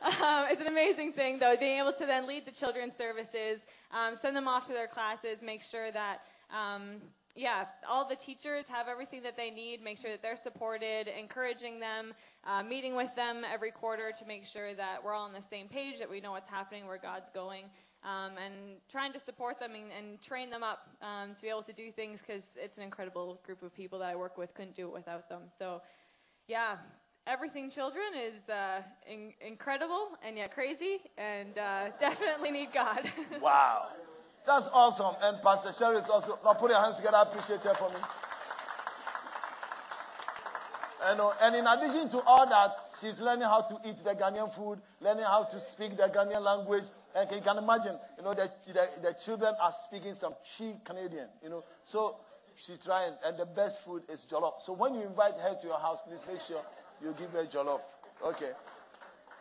[0.04, 4.16] um, it's an amazing thing, though, being able to then lead the children's services, um,
[4.16, 6.22] send them off to their classes, make sure that.
[6.52, 7.02] Um,
[7.36, 11.80] yeah, all the teachers have everything that they need, make sure that they're supported, encouraging
[11.80, 12.14] them,
[12.46, 15.68] uh, meeting with them every quarter to make sure that we're all on the same
[15.68, 17.66] page, that we know what's happening, where God's going,
[18.04, 18.54] um, and
[18.90, 21.92] trying to support them and, and train them up um, to be able to do
[21.92, 24.94] things because it's an incredible group of people that I work with, couldn't do it
[24.94, 25.44] without them.
[25.48, 25.82] So,
[26.48, 26.78] yeah,
[27.28, 33.10] everything children is uh, in- incredible and yet crazy, and uh, definitely need God.
[33.42, 33.88] wow.
[34.46, 35.16] That's awesome.
[35.22, 36.40] And Pastor Sherry is also.
[36.44, 37.18] Now put your hands together.
[37.18, 37.96] I appreciate her for me.
[41.04, 44.54] And, uh, and in addition to all that, she's learning how to eat the Ghanaian
[44.54, 46.84] food, learning how to speak the Ghanaian language.
[47.16, 51.28] And you can imagine, you know, the, the, the children are speaking some cheap Canadian,
[51.44, 51.64] you know.
[51.84, 52.18] So
[52.56, 54.62] she's trying, and the best food is jollof.
[54.62, 56.62] So when you invite her to your house, please make sure
[57.04, 57.82] you give her jollof.
[58.24, 58.52] Okay.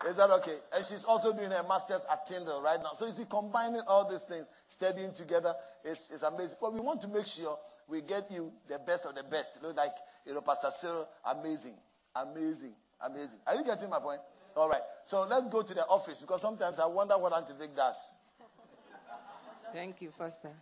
[0.09, 0.57] Is that okay?
[0.75, 2.93] And she's also doing her master's at Tyndale right now.
[2.95, 6.57] So you see, combining all these things, studying together, is, is amazing.
[6.61, 9.57] But we want to make sure we get you the best of the best.
[9.57, 9.93] You know, like,
[10.27, 11.75] you know, Pastor Cyril, amazing,
[12.17, 12.73] amazing,
[13.05, 13.39] amazing.
[13.47, 14.21] Are you getting my point?
[14.57, 14.83] All right.
[15.05, 17.97] So let's go to the office because sometimes I wonder what Auntie Vic does.
[19.73, 20.53] Thank you, Pastor.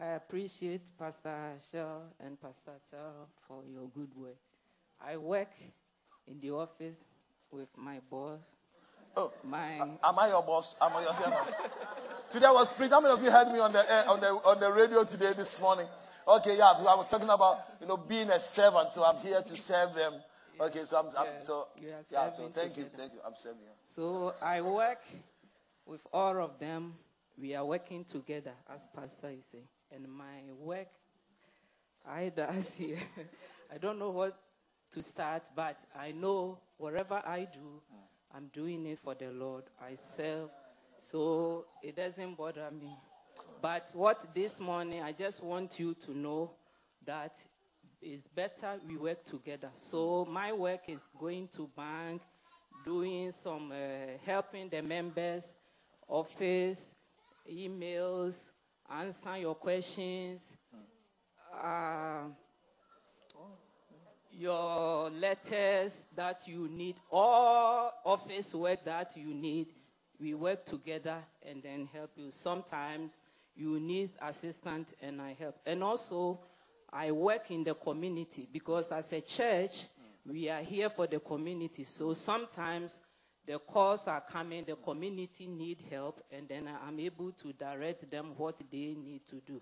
[0.00, 1.34] I appreciate Pastor
[1.72, 4.36] Shaw and Pastor Cyril for your good work.
[5.04, 5.50] I work
[6.26, 7.04] in the office
[7.50, 8.40] with my boss.
[9.16, 10.76] Oh, my am I your boss?
[10.80, 11.54] Am I your servant?
[12.30, 12.92] today was preached.
[12.92, 15.32] How many of you heard me on the air, on the on the radio today
[15.36, 15.86] this morning?
[16.26, 19.56] Okay, yeah, I was talking about you know being a servant, so I'm here to
[19.56, 20.14] serve them.
[20.60, 23.20] Okay, so I'm, I'm so yeah, so thank you, thank you.
[23.24, 23.68] I'm serving you.
[23.82, 25.00] so I work
[25.86, 26.94] with all of them.
[27.40, 29.68] We are working together, as Pastor is saying.
[29.94, 30.88] And my work,
[32.06, 32.98] I does here.
[33.72, 34.36] I don't know what
[34.92, 37.82] to start, but I know whatever I do,
[38.34, 39.64] I'm doing it for the Lord.
[39.80, 40.50] I serve,
[40.98, 42.96] so it doesn't bother me.
[43.60, 46.52] But what this morning, I just want you to know
[47.04, 47.36] that
[48.00, 49.70] it's better we work together.
[49.74, 52.22] So my work is going to bank,
[52.84, 55.56] doing some uh, helping the members,
[56.06, 56.94] office,
[57.50, 58.50] emails,
[58.90, 60.56] answer your questions,
[61.62, 62.22] uh,
[64.38, 69.66] your letters that you need, all office work that you need.
[70.20, 72.28] We work together and then help you.
[72.30, 73.20] Sometimes
[73.56, 75.56] you need assistance and I help.
[75.66, 76.40] And also,
[76.92, 79.86] I work in the community because as a church,
[80.26, 81.84] we are here for the community.
[81.84, 83.00] So sometimes
[83.46, 88.32] the calls are coming, the community need help, and then I'm able to direct them
[88.36, 89.60] what they need to do.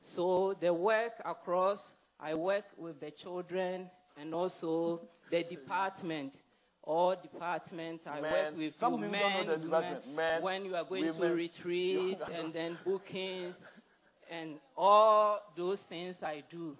[0.00, 5.00] So the work across, I work with the children and also
[5.30, 6.34] the department.
[6.82, 8.32] All departments, I Men.
[8.32, 10.04] work with Some you people don't know men, the department.
[10.06, 13.56] women, Men, when you are going to retreat and then bookings
[14.30, 16.76] and all those things I do.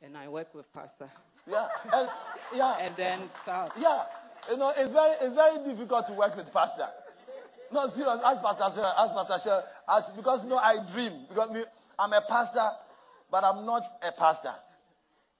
[0.00, 1.10] And I work with pastor.
[1.46, 2.08] Yeah, and
[2.56, 3.72] yeah, And then stuff.
[3.78, 4.04] yeah.
[4.50, 6.88] You know, it's very it's very difficult to work with pastor.
[7.70, 8.20] No, serious.
[8.24, 8.92] Ask Pastor Sarah.
[8.98, 9.64] Ask Pastor Sarah.
[9.88, 11.62] Ask because you know I dream because me,
[11.98, 12.68] I'm a pastor,
[13.30, 14.52] but I'm not a pastor.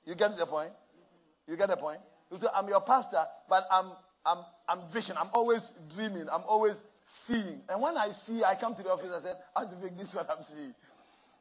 [0.05, 0.71] You get the point?
[1.49, 1.99] You get the point?
[2.31, 3.87] You see, I'm your pastor, but I'm
[4.25, 5.17] I'm I'm vision.
[5.19, 6.27] I'm always dreaming.
[6.33, 7.61] I'm always seeing.
[7.69, 9.13] And when I see, I come to the office.
[9.15, 10.75] I said, "I have to make this what I'm seeing."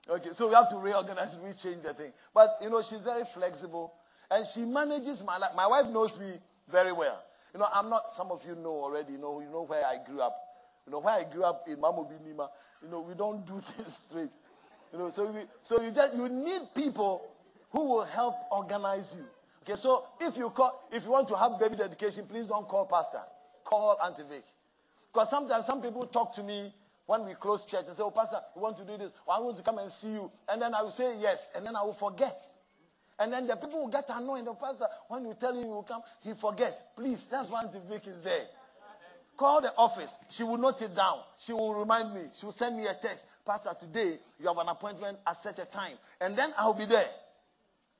[0.09, 2.11] Okay, so we have to reorganize, rechange the thing.
[2.33, 3.93] But you know, she's very flexible,
[4.29, 5.51] and she manages my life.
[5.55, 6.33] My wife knows me
[6.69, 7.23] very well.
[7.53, 9.97] You know, I'm not, some of you know already, you know, you know where I
[10.05, 10.35] grew up.
[10.85, 12.47] You know, where I grew up in Mamobi Nima,
[12.81, 14.31] you know, we don't do things straight.
[14.93, 17.29] You know, so we, so you just, you need people
[17.71, 19.25] who will help organize you.
[19.63, 22.85] Okay, so if you call, if you want to have baby dedication, please don't call
[22.85, 23.21] pastor.
[23.63, 24.43] Call Auntie Vic.
[25.13, 26.73] Because sometimes some people talk to me
[27.05, 29.13] when we close church and say, Oh, Pastor, we want to do this.
[29.29, 30.31] I want to come and see you.
[30.49, 31.51] And then I will say yes.
[31.55, 32.41] And then I will forget.
[33.19, 34.45] And then the people will get annoyed.
[34.45, 36.83] The pastor, when you tell him he will come, he forgets.
[36.95, 38.45] Please, that's why Auntie Vic is there.
[39.37, 40.17] Call the office.
[40.29, 41.19] She will note it down.
[41.37, 42.21] She will remind me.
[42.35, 43.27] She will send me a text.
[43.45, 45.97] Pastor, today you have an appointment at such a time.
[46.19, 47.05] And then I'll be there.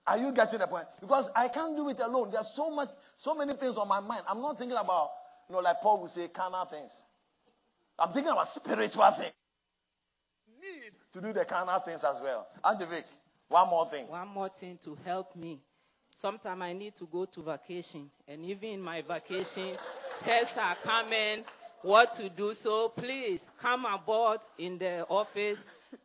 [0.07, 0.85] Are you getting the point?
[0.99, 2.31] Because I can't do it alone.
[2.31, 4.23] There's so much, so many things on my mind.
[4.27, 5.11] I'm not thinking about,
[5.47, 7.03] you know, like Paul would say, carnal things.
[7.99, 9.33] I'm thinking about spiritual things.
[10.59, 12.47] Need to do the carnal things as well.
[12.63, 13.05] Auntie Vic,
[13.47, 14.07] one more thing.
[14.07, 15.59] One more thing to help me.
[16.13, 19.75] Sometimes I need to go to vacation, and even in my vacation,
[20.21, 21.43] tests are coming.
[21.83, 22.53] What to do?
[22.53, 25.59] So please come aboard in the office,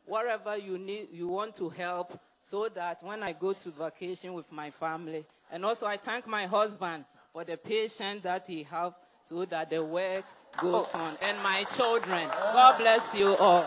[0.07, 4.51] wherever you need, you want to help, so that when I go to vacation with
[4.53, 8.95] my family, and also I thank my husband for the patience that he have,
[9.29, 10.25] so that the work
[10.57, 11.01] goes Oh.
[11.01, 12.29] on, and my children.
[12.29, 13.65] God bless you all.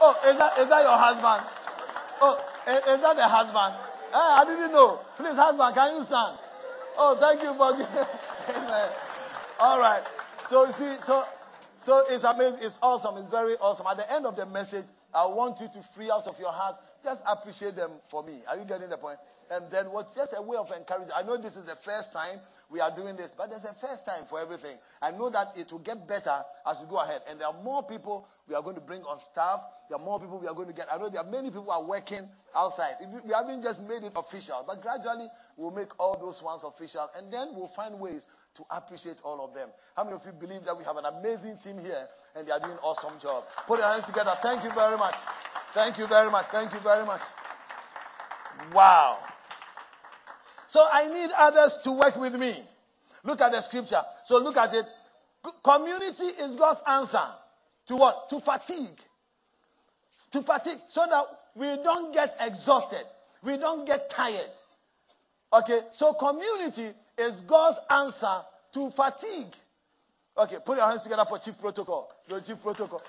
[0.00, 1.46] Oh, is that, is that your husband?
[2.22, 3.74] Oh, i- is that the husband?
[4.14, 5.00] Eh, I didn't know.
[5.18, 6.38] Please, husband, can you stand?
[6.96, 7.72] Oh, thank you for.
[8.56, 8.88] Amen.
[9.60, 10.02] All right.
[10.46, 11.24] So you see, so
[11.80, 12.60] so it's amazing.
[12.62, 13.18] It's awesome.
[13.18, 13.86] It's very awesome.
[13.86, 16.80] At the end of the message, I want you to free out of your heart.
[17.02, 18.40] Just appreciate them for me.
[18.48, 19.18] Are you getting the point?
[19.50, 20.14] And then what?
[20.14, 21.12] Just a way of encouraging.
[21.16, 22.38] I know this is the first time
[22.70, 24.76] we are doing this, but there's a first time for everything.
[25.00, 27.22] I know that it will get better as we go ahead.
[27.30, 29.60] And there are more people we are going to bring on staff.
[29.88, 30.86] There are more people we are going to get.
[30.92, 32.96] I know there are many people are working outside.
[33.24, 37.32] We haven't just made it official, but gradually we'll make all those ones official, and
[37.32, 39.68] then we'll find ways to appreciate all of them.
[39.96, 42.60] How many of you believe that we have an amazing team here and they are
[42.60, 43.44] doing awesome job?
[43.66, 44.32] Put your hands together.
[44.42, 45.16] Thank you very much.
[45.72, 46.46] Thank you very much.
[46.46, 47.20] Thank you very much.
[48.72, 49.18] Wow.
[50.66, 52.54] So I need others to work with me.
[53.24, 54.02] Look at the scripture.
[54.24, 54.84] So look at it.
[55.62, 57.24] Community is God's answer
[57.86, 58.28] to what?
[58.30, 58.98] To fatigue.
[60.32, 60.78] To fatigue.
[60.88, 63.04] So that we don't get exhausted.
[63.42, 64.50] We don't get tired.
[65.52, 68.42] Okay, so community is God's answer
[68.74, 69.54] to fatigue.
[70.38, 72.12] Okay, put your hands together for chief protocol.
[72.28, 73.02] The chief protocol.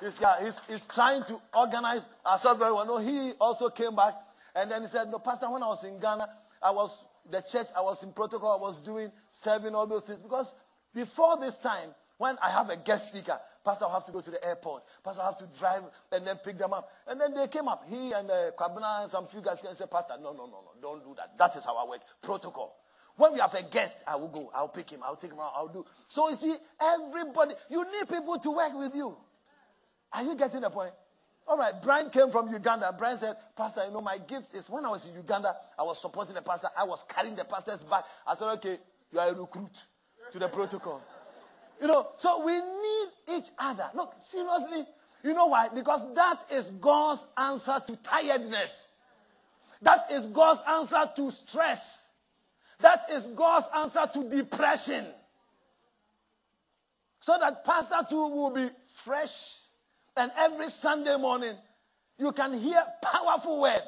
[0.00, 2.86] He's, yeah, he's, he's trying to organize ourselves very well.
[2.86, 4.14] No, he also came back
[4.54, 6.28] and then he said, No, Pastor, when I was in Ghana,
[6.62, 10.20] I was the church, I was in protocol, I was doing serving all those things.
[10.20, 10.54] Because
[10.94, 14.30] before this time, when I have a guest speaker, Pastor, I have to go to
[14.30, 14.84] the airport.
[15.02, 16.90] Pastor, I have to drive and then pick them up.
[17.08, 17.84] And then they came up.
[17.88, 20.62] He and uh, Kwabena and some few guys came and said, Pastor, no, no, no,
[20.62, 21.36] no, don't do that.
[21.38, 22.00] That is our work.
[22.22, 22.76] Protocol.
[23.16, 24.50] When we have a guest, I will go.
[24.54, 25.00] I'll pick him.
[25.02, 25.52] I'll take him out.
[25.56, 25.84] I'll do.
[26.08, 29.16] So you see, everybody, you need people to work with you.
[30.12, 30.92] Are you getting the point?
[31.48, 32.94] All right, Brian came from Uganda.
[32.98, 36.00] Brian said, Pastor, you know, my gift is when I was in Uganda, I was
[36.00, 36.68] supporting the pastor.
[36.76, 38.04] I was carrying the pastor's back.
[38.26, 38.78] I said, okay,
[39.12, 39.84] you are a recruit
[40.32, 41.00] to the protocol.
[41.80, 43.88] You know, so we need each other.
[43.94, 44.86] Look, seriously.
[45.22, 45.68] You know why?
[45.74, 48.98] Because that is God's answer to tiredness.
[49.82, 52.05] That is God's answer to stress.
[52.80, 55.06] That is God's answer to depression.
[57.20, 59.62] So that Pastor 2 will be fresh.
[60.16, 61.54] And every Sunday morning,
[62.18, 63.82] you can hear powerful word.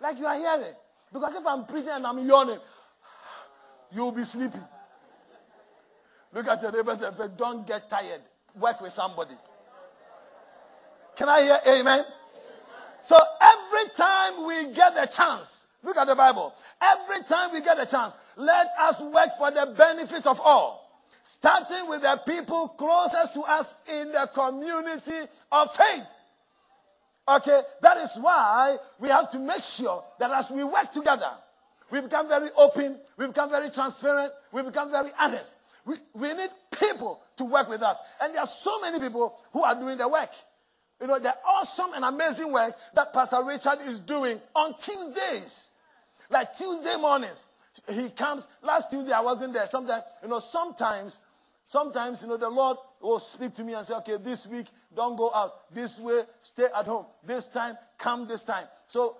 [0.00, 0.74] Like you are hearing.
[1.12, 2.58] Because if I'm preaching and I'm yawning,
[3.92, 4.58] you'll be sleepy.
[6.32, 8.20] Look at your neighbors and say, don't get tired.
[8.58, 9.34] Work with somebody.
[11.16, 12.04] Can I hear amen?
[13.02, 16.54] So every time we get the chance, look at the Bible.
[16.80, 20.84] Every time we get a chance, let us work for the benefit of all.
[21.22, 26.06] Starting with the people closest to us in the community of faith.
[27.28, 31.30] Okay, that is why we have to make sure that as we work together,
[31.90, 35.54] we become very open, we become very transparent, we become very honest.
[35.84, 37.98] We, we need people to work with us.
[38.22, 40.30] And there are so many people who are doing the work.
[41.00, 45.72] You know, the awesome and amazing work that Pastor Richard is doing on Tuesdays.
[46.30, 47.44] Like Tuesday mornings.
[47.88, 49.66] He comes, last Tuesday I wasn't there.
[49.66, 51.20] Sometimes, you know, sometimes,
[51.66, 55.16] sometimes, you know, the Lord will speak to me and say, okay, this week, don't
[55.16, 55.72] go out.
[55.72, 57.06] This way, stay at home.
[57.24, 58.66] This time, come this time.
[58.88, 59.16] So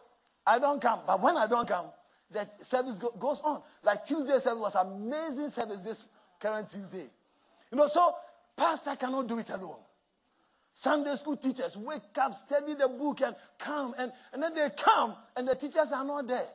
[0.47, 1.01] I don't come.
[1.07, 1.87] But when I don't come,
[2.31, 3.63] the service go- goes on.
[3.85, 6.05] Like Tuesday service was amazing service this
[6.41, 7.07] current Tuesday.
[7.71, 8.15] You know, so
[8.57, 9.77] pastor cannot do it alone.
[10.73, 13.95] Sunday school teachers wake up, study the book, and come.
[13.99, 16.47] And, and then they come, and the teachers are not there.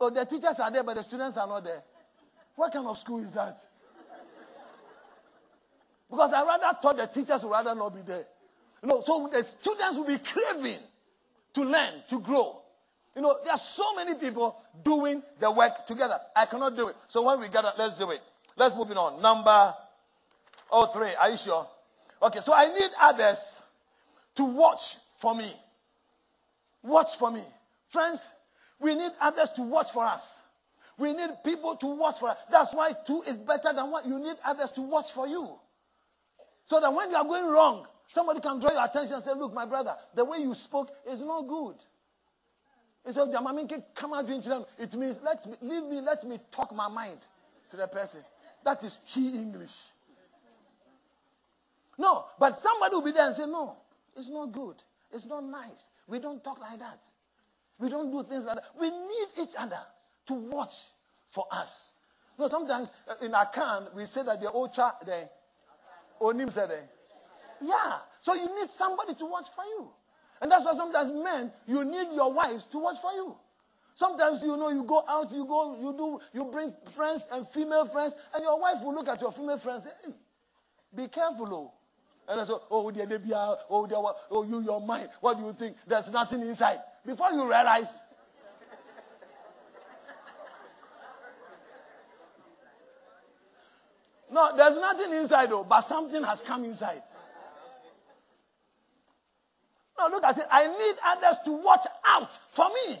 [0.00, 1.82] Oh, the teachers are there, but the students are not there.
[2.56, 3.58] What kind of school is that?
[6.10, 8.24] Because I rather thought the teachers would rather not be there.
[8.82, 10.78] You know, so the students will be craving
[11.54, 12.60] to learn, to grow.
[13.16, 16.18] You know, there are so many people doing the work together.
[16.34, 16.96] I cannot do it.
[17.08, 18.20] So when we gather, let's do it.
[18.56, 19.22] Let's move it on.
[19.22, 19.74] Number
[20.70, 21.10] oh three.
[21.20, 21.66] Are you sure?
[22.24, 23.60] Okay, so I need others
[24.36, 25.50] to watch for me.
[26.82, 27.42] Watch for me.
[27.86, 28.30] Friends,
[28.80, 30.42] we need others to watch for us.
[30.96, 32.38] We need people to watch for us.
[32.50, 34.08] That's why two is better than one.
[34.08, 35.50] You need others to watch for you.
[36.64, 39.52] So that when you are going wrong, somebody can draw your attention and say, Look,
[39.52, 41.76] my brother, the way you spoke is not good.
[43.04, 43.34] Instead of
[43.94, 44.14] come
[44.78, 47.18] it means let me leave me, let me talk my mind
[47.68, 48.22] to the person.
[48.64, 49.88] That is chi English.
[51.98, 53.76] No, but somebody will be there and say, No,
[54.16, 54.82] it's not good.
[55.12, 55.88] It's not nice.
[56.08, 57.00] We don't talk like that.
[57.78, 58.64] We don't do things like that.
[58.78, 59.80] We need each other
[60.26, 60.74] to watch
[61.26, 61.92] for us.
[62.38, 65.28] No, sometimes uh, in Akan, we say that the Ocha, the
[66.20, 66.70] Onim said,
[67.60, 67.98] yeah.
[68.20, 69.88] So you need somebody to watch for you.
[70.40, 73.36] And that's why sometimes men, you need your wives to watch for you.
[73.94, 77.86] Sometimes you know you go out, you go, you do, you bring friends and female
[77.86, 79.84] friends, and your wife will look at your female friends.
[79.84, 80.12] Hey,
[80.94, 81.72] be careful, oh.
[82.28, 83.06] And I said, oh, dear,
[83.68, 83.98] oh, dear,
[84.30, 85.10] oh, you, your mind.
[85.20, 85.76] What do you think?
[85.86, 86.78] There's nothing inside.
[87.04, 87.98] Before you realize.
[94.32, 97.02] no, there's nothing inside though, but something has come inside.
[99.98, 100.46] Now look at it.
[100.50, 102.96] I need others to watch out for me.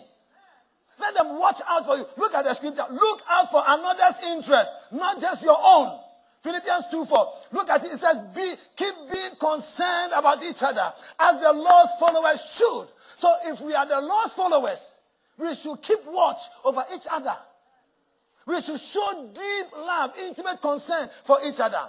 [1.00, 2.06] Let them watch out for you.
[2.16, 2.84] Look at the scripture.
[2.90, 5.98] Look out for another's interest, not just your own.
[6.44, 7.32] Philippians 2 4.
[7.52, 7.92] Look at it.
[7.92, 12.86] It says, Be, keep being concerned about each other as the Lord's followers should.
[13.16, 14.98] So if we are the Lord's followers,
[15.38, 17.34] we should keep watch over each other.
[18.44, 21.80] We should show deep love, intimate concern for each other.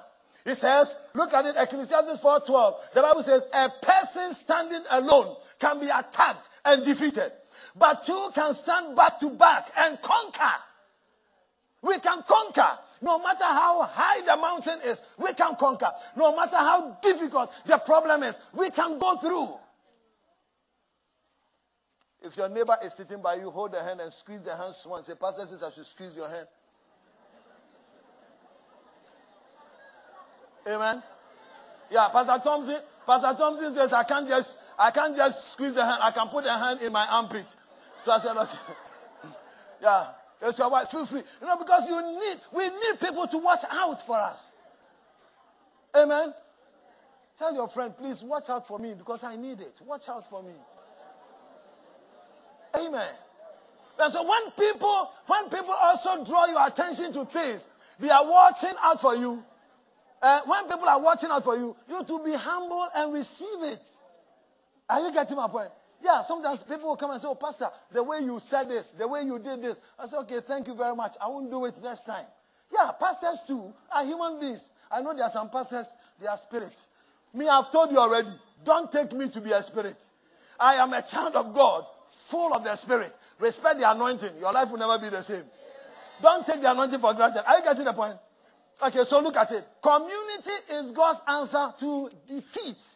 [0.45, 2.93] It says, look at it, Ecclesiastes 4.12.
[2.93, 7.31] The Bible says, a person standing alone can be attacked and defeated.
[7.75, 10.53] But two can stand back to back and conquer.
[11.81, 12.79] We can conquer.
[13.01, 15.91] No matter how high the mountain is, we can conquer.
[16.15, 19.53] No matter how difficult the problem is, we can go through.
[22.21, 25.05] If your neighbor is sitting by you, hold the hand and squeeze the hand once.
[25.05, 26.47] Say, Pastor says I should squeeze your hand.
[30.67, 31.03] Amen.
[31.91, 32.79] Yeah, Pastor Thompson.
[33.05, 35.99] Pastor Thompson says I can't just I can't just squeeze the hand.
[36.01, 37.45] I can put the hand in my armpit.
[38.03, 38.57] So I said, okay.
[39.81, 40.05] yeah.
[40.41, 40.89] Yes, your wife.
[40.89, 41.23] Feel free.
[41.41, 44.53] You know, because you need we need people to watch out for us.
[45.95, 46.33] Amen.
[47.37, 49.73] Tell your friend, please watch out for me because I need it.
[49.85, 50.53] Watch out for me.
[52.75, 53.07] Amen.
[53.99, 57.67] And so when people, when people also draw your attention to things,
[57.99, 59.43] they are watching out for you.
[60.21, 63.81] Uh, when people are watching out for you, you to be humble and receive it.
[64.89, 65.69] Are you getting my point?
[66.05, 69.07] Yeah, sometimes people will come and say, Oh, Pastor, the way you said this, the
[69.07, 69.81] way you did this.
[69.97, 71.15] I say, Okay, thank you very much.
[71.19, 72.25] I won't do it next time.
[72.71, 74.69] Yeah, pastors too are human beings.
[74.91, 75.91] I know there are some pastors,
[76.21, 76.87] they are spirits.
[77.33, 78.29] Me, I've told you already.
[78.63, 79.97] Don't take me to be a spirit.
[80.59, 83.11] I am a child of God full of the Spirit.
[83.39, 84.31] Respect the anointing.
[84.39, 85.43] Your life will never be the same.
[86.21, 87.43] Don't take the anointing for granted.
[87.47, 88.15] Are you getting the point?
[88.81, 89.65] Okay, so look at it.
[89.81, 92.95] Community is God's answer to defeat.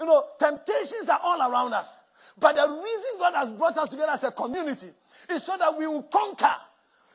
[0.00, 2.02] You know, temptations are all around us.
[2.38, 4.88] But the reason God has brought us together as a community
[5.30, 6.54] is so that we will conquer.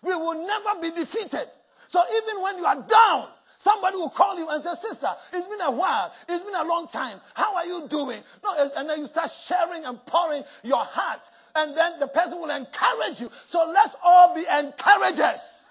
[0.01, 1.47] We will never be defeated.
[1.87, 3.27] So even when you are down,
[3.61, 6.11] Somebody will call you and say, Sister, it's been a while.
[6.27, 7.19] It's been a long time.
[7.35, 8.19] How are you doing?
[8.43, 11.29] No, and then you start sharing and pouring your heart.
[11.53, 13.29] And then the person will encourage you.
[13.45, 15.69] So let's all be encouragers.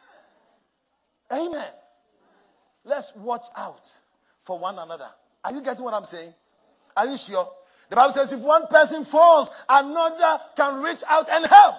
[1.33, 1.67] Amen.
[2.85, 3.91] Let's watch out
[4.43, 5.09] for one another.
[5.45, 6.33] Are you getting what I'm saying?
[6.97, 7.51] Are you sure?
[7.91, 11.75] The Bible says if one person falls, another can reach out and help.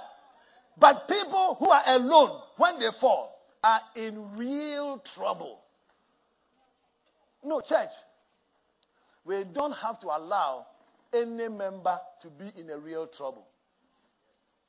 [0.78, 5.62] But people who are alone, when they fall, are in real trouble.
[7.44, 7.92] No, church.
[9.24, 10.68] We don't have to allow
[11.14, 13.48] any member to be in a real trouble.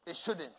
[0.07, 0.53] It shouldn't.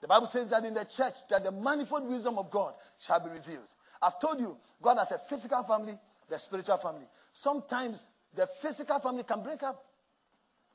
[0.00, 3.30] The Bible says that in the church that the manifold wisdom of God shall be
[3.30, 3.68] revealed.
[4.02, 7.06] I've told you, God has a physical family, the spiritual family.
[7.32, 8.04] Sometimes
[8.36, 9.84] the physical family can break up.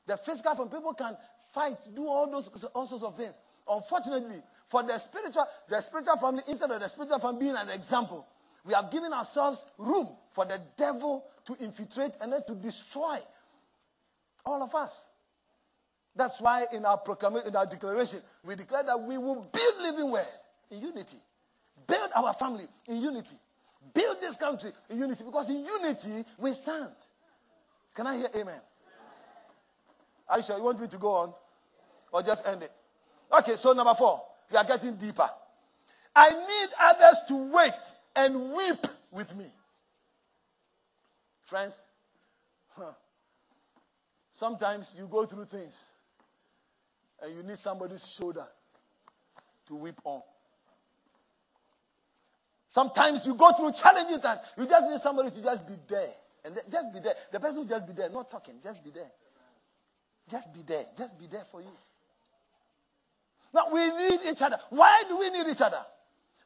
[0.06, 1.16] The physical family, people can
[1.52, 3.38] fight, do all those all sorts of things.
[3.68, 8.26] Unfortunately, for the spiritual, the spiritual family, instead of the spiritual family being an example,
[8.64, 13.18] we have given ourselves room for the devil to infiltrate and then to destroy
[14.44, 15.06] all of us.
[16.14, 20.10] That's why in our proclamation, in our declaration, we declare that we will build living
[20.10, 20.26] word
[20.70, 21.16] in unity.
[21.86, 23.36] Build our family in unity.
[23.94, 26.92] Build this country in unity because in unity we stand.
[27.94, 28.60] Can I hear amen?
[30.28, 31.34] Are you sure you want me to go on
[32.10, 32.72] or just end it?
[33.32, 35.28] Okay, so number four, we are getting deeper.
[36.14, 37.72] I need others to wait
[38.16, 39.46] and weep with me.
[41.42, 41.80] Friends,
[42.70, 42.92] huh,
[44.32, 45.90] sometimes you go through things
[47.22, 48.46] and you need somebody's shoulder
[49.66, 50.22] to weep on.
[52.68, 54.40] Sometimes you go through challenging times.
[54.56, 56.08] You just need somebody to just be there.
[56.44, 57.14] And just be there.
[57.30, 59.10] The person will just be there, not talking, just be there.
[60.30, 60.84] Just be there.
[60.96, 61.72] Just be there for you.
[63.54, 64.58] Now we need each other.
[64.70, 65.84] Why do we need each other?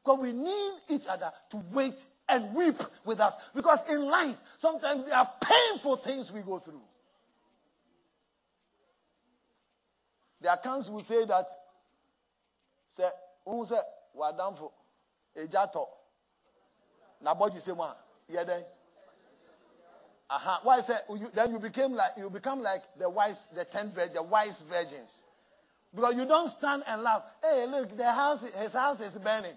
[0.05, 1.95] Because we need each other to wait
[2.29, 3.37] and weep with us.
[3.55, 6.83] Because in life, sometimes there are painful things we go through.
[10.41, 11.49] The Akans will say that,
[12.89, 13.09] say,
[13.45, 13.77] who say,
[14.15, 14.71] we're done for
[15.37, 15.89] a jato.
[17.23, 17.95] Now, what you say, man?
[18.29, 18.63] Yeah, then.
[20.29, 20.59] Uh-huh.
[20.62, 24.22] Why say you, then you became like you become like the wise, the ten the
[24.22, 25.22] wise virgins,
[25.95, 27.22] because you don't stand and laugh.
[27.43, 29.53] Hey, look, the house, his house is burning.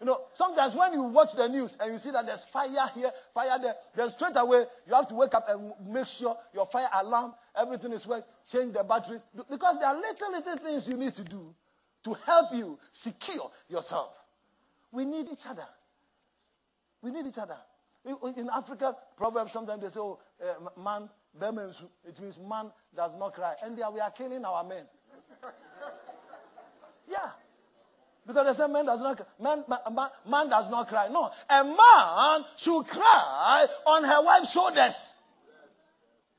[0.00, 3.10] You know, sometimes when you watch the news and you see that there's fire here,
[3.32, 6.88] fire there, then straight away you have to wake up and make sure your fire
[6.94, 9.24] alarm, everything is working, change the batteries.
[9.48, 11.54] Because there are little, little things you need to do
[12.02, 14.10] to help you secure yourself.
[14.90, 15.66] We need each other.
[17.00, 17.56] We need each other.
[18.04, 21.08] In Africa, proverbs sometimes they say, oh, uh, man,
[21.40, 23.54] it means man does not cry.
[23.64, 24.84] And there we are killing our men.
[27.10, 27.30] yeah.
[28.26, 31.08] Because they say man does not man, man, man does not cry.
[31.08, 35.16] No, a man should cry on her wife's shoulders.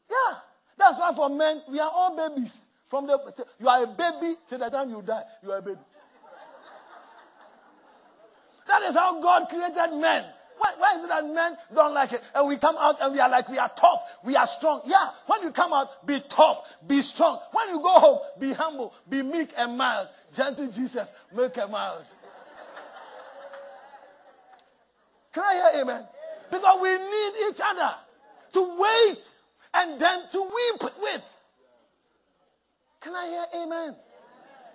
[0.10, 0.38] Yeah.
[0.78, 2.64] That's why for men, we are all babies.
[2.88, 5.80] From the you are a baby till the time you die, you are a baby.
[8.68, 10.26] That is how God created men.
[10.58, 12.22] Why, why is it that men don't like it?
[12.34, 14.82] And we come out and we are like, we are tough, we are strong.
[14.86, 17.40] Yeah, when you come out, be tough, be strong.
[17.52, 20.08] When you go home, be humble, be meek and mild.
[20.34, 22.06] Gentle Jesus, make a mild.
[25.34, 26.04] Can I hear amen?
[26.50, 27.94] Because we need each other
[28.54, 29.30] to wait
[29.74, 31.34] and then to weep with.
[33.02, 33.96] Can I hear amen?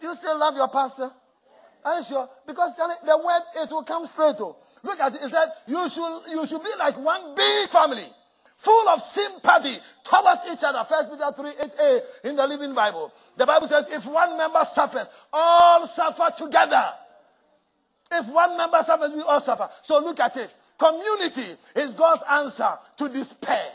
[0.02, 1.10] You still love your pastor?
[1.84, 2.28] Are you sure?
[2.46, 4.36] Because the word, it will come straight.
[4.40, 4.56] Oh.
[4.82, 5.22] Look at it.
[5.22, 8.06] He said, you should, you should be like one big family,
[8.56, 10.84] full of sympathy towards each other.
[10.84, 13.12] First Peter 3, 8a eh, in the Living Bible.
[13.36, 16.84] The Bible says, if one member suffers, all suffer together.
[18.12, 19.68] If one member suffers, we all suffer.
[19.82, 20.54] So look at it.
[20.78, 23.66] Community is God's answer to despair.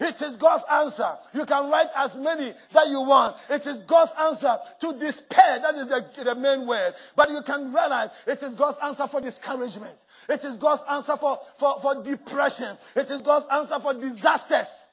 [0.00, 1.08] It is God's answer.
[1.32, 3.36] You can write as many that you want.
[3.48, 5.60] It is God's answer to despair.
[5.60, 6.94] That is the, the main word.
[7.14, 10.04] But you can realize it is God's answer for discouragement.
[10.28, 12.76] It is God's answer for, for, for depression.
[12.94, 14.86] It is God's answer for disasters.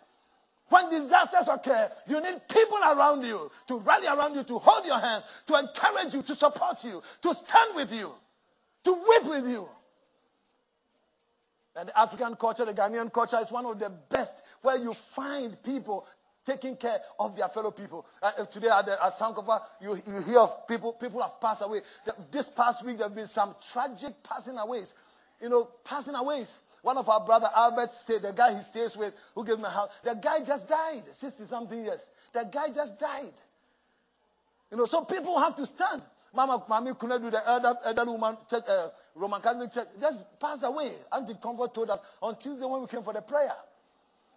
[0.70, 5.00] When disasters occur, you need people around you to rally around you, to hold your
[5.00, 8.12] hands, to encourage you, to support you, to stand with you,
[8.86, 9.68] to weep with you.
[11.76, 15.62] And the African culture, the Ghanaian culture is one of the best where you find
[15.64, 16.06] people
[16.46, 18.06] taking care of their fellow people.
[18.22, 21.64] Uh, uh today at, the, at Sankofa, you, you hear of people, people have passed
[21.64, 21.82] away.
[22.32, 24.94] This past week, there have been some tragic passing aways.
[25.42, 26.60] You know, passing aways.
[26.82, 29.70] One of our brother Albert stayed, the guy he stays with, who gave him a
[29.70, 32.10] house, the guy just died, 60 something years.
[32.34, 33.34] The guy just died.
[34.70, 36.02] You know, so people have to stand.
[36.34, 40.64] Mama, Mami couldn't do the elder, elderly woman, church, uh, Roman Catholic Church, just passed
[40.64, 40.92] away.
[41.12, 43.54] Auntie Comfort told us on Tuesday when we came for the prayer.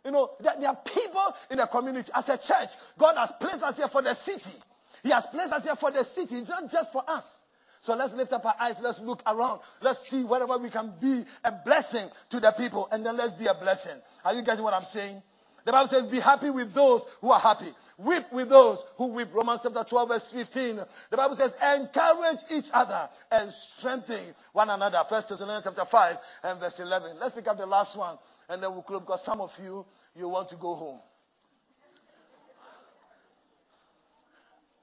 [0.05, 2.13] You know, there, there are people in the community.
[2.15, 4.57] As a church, God has placed us here for the city.
[5.03, 6.37] He has placed us here for the city.
[6.37, 7.47] It's not just for us.
[7.81, 8.81] So let's lift up our eyes.
[8.81, 9.61] Let's look around.
[9.81, 12.89] Let's see wherever we can be a blessing to the people.
[12.93, 14.01] And then let's be a blessing.
[14.25, 15.23] Are you getting what I'm saying?
[15.67, 17.67] The Bible says, be happy with those who are happy.
[17.99, 19.35] Weep with those who weep.
[19.35, 20.77] Romans chapter 12, verse 15.
[21.11, 24.21] The Bible says, encourage each other and strengthen
[24.53, 25.03] one another.
[25.09, 27.17] First Thessalonians chapter 5 and verse 11.
[27.21, 28.17] Let's pick up the last one
[28.49, 29.85] and then we'll close because some of you,
[30.17, 31.01] you want to go home.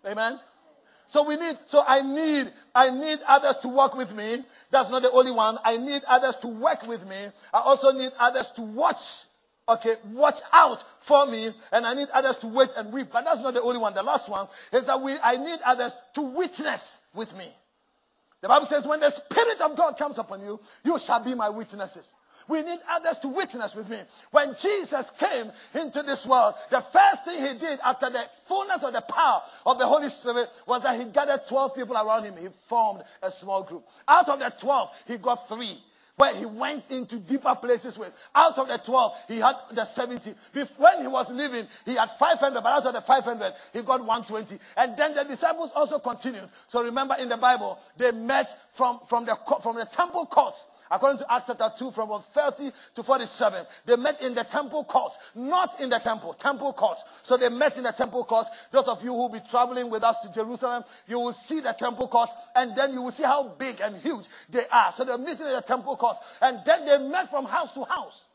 [0.05, 0.37] Amen.
[1.07, 4.37] So we need, so I need, I need others to work with me.
[4.69, 5.57] That's not the only one.
[5.63, 7.15] I need others to work with me.
[7.53, 9.25] I also need others to watch,
[9.67, 11.49] okay, watch out for me.
[11.71, 13.07] And I need others to wait and weep.
[13.11, 13.93] But that's not the only one.
[13.93, 17.47] The last one is that we, I need others to witness with me.
[18.41, 21.49] The Bible says, when the Spirit of God comes upon you, you shall be my
[21.49, 22.13] witnesses.
[22.47, 23.97] We need others to witness with me.
[24.31, 25.49] When Jesus came
[25.81, 29.79] into this world, the first thing he did after the fullness of the power of
[29.79, 32.35] the Holy Spirit was that he gathered 12 people around him.
[32.35, 33.85] He formed a small group.
[34.07, 35.77] Out of the 12, he got three
[36.15, 38.13] where he went into deeper places with.
[38.35, 40.33] Out of the 12, he had the 70.
[40.77, 44.57] When he was living, he had 500, but out of the 500, he got 120.
[44.77, 46.47] And then the disciples also continued.
[46.67, 51.17] So remember in the Bible, they met from, from, the, from the temple courts According
[51.19, 55.81] to Acts chapter 2, from 30 to 47, they met in the temple courts, not
[55.81, 57.03] in the temple, temple courts.
[57.23, 58.51] So they met in the temple courts.
[58.71, 61.71] Those of you who will be traveling with us to Jerusalem, you will see the
[61.71, 64.91] temple courts, and then you will see how big and huge they are.
[64.91, 68.25] So they're meeting in the temple courts, and then they met from house to house.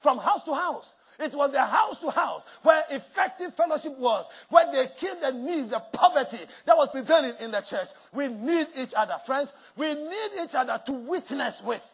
[0.00, 0.94] From house to house.
[1.18, 5.70] It was the house to house where effective fellowship was, where they killed the needs,
[5.70, 7.88] the poverty that was prevailing in the church.
[8.12, 9.52] We need each other, friends.
[9.76, 11.92] We need each other to witness with.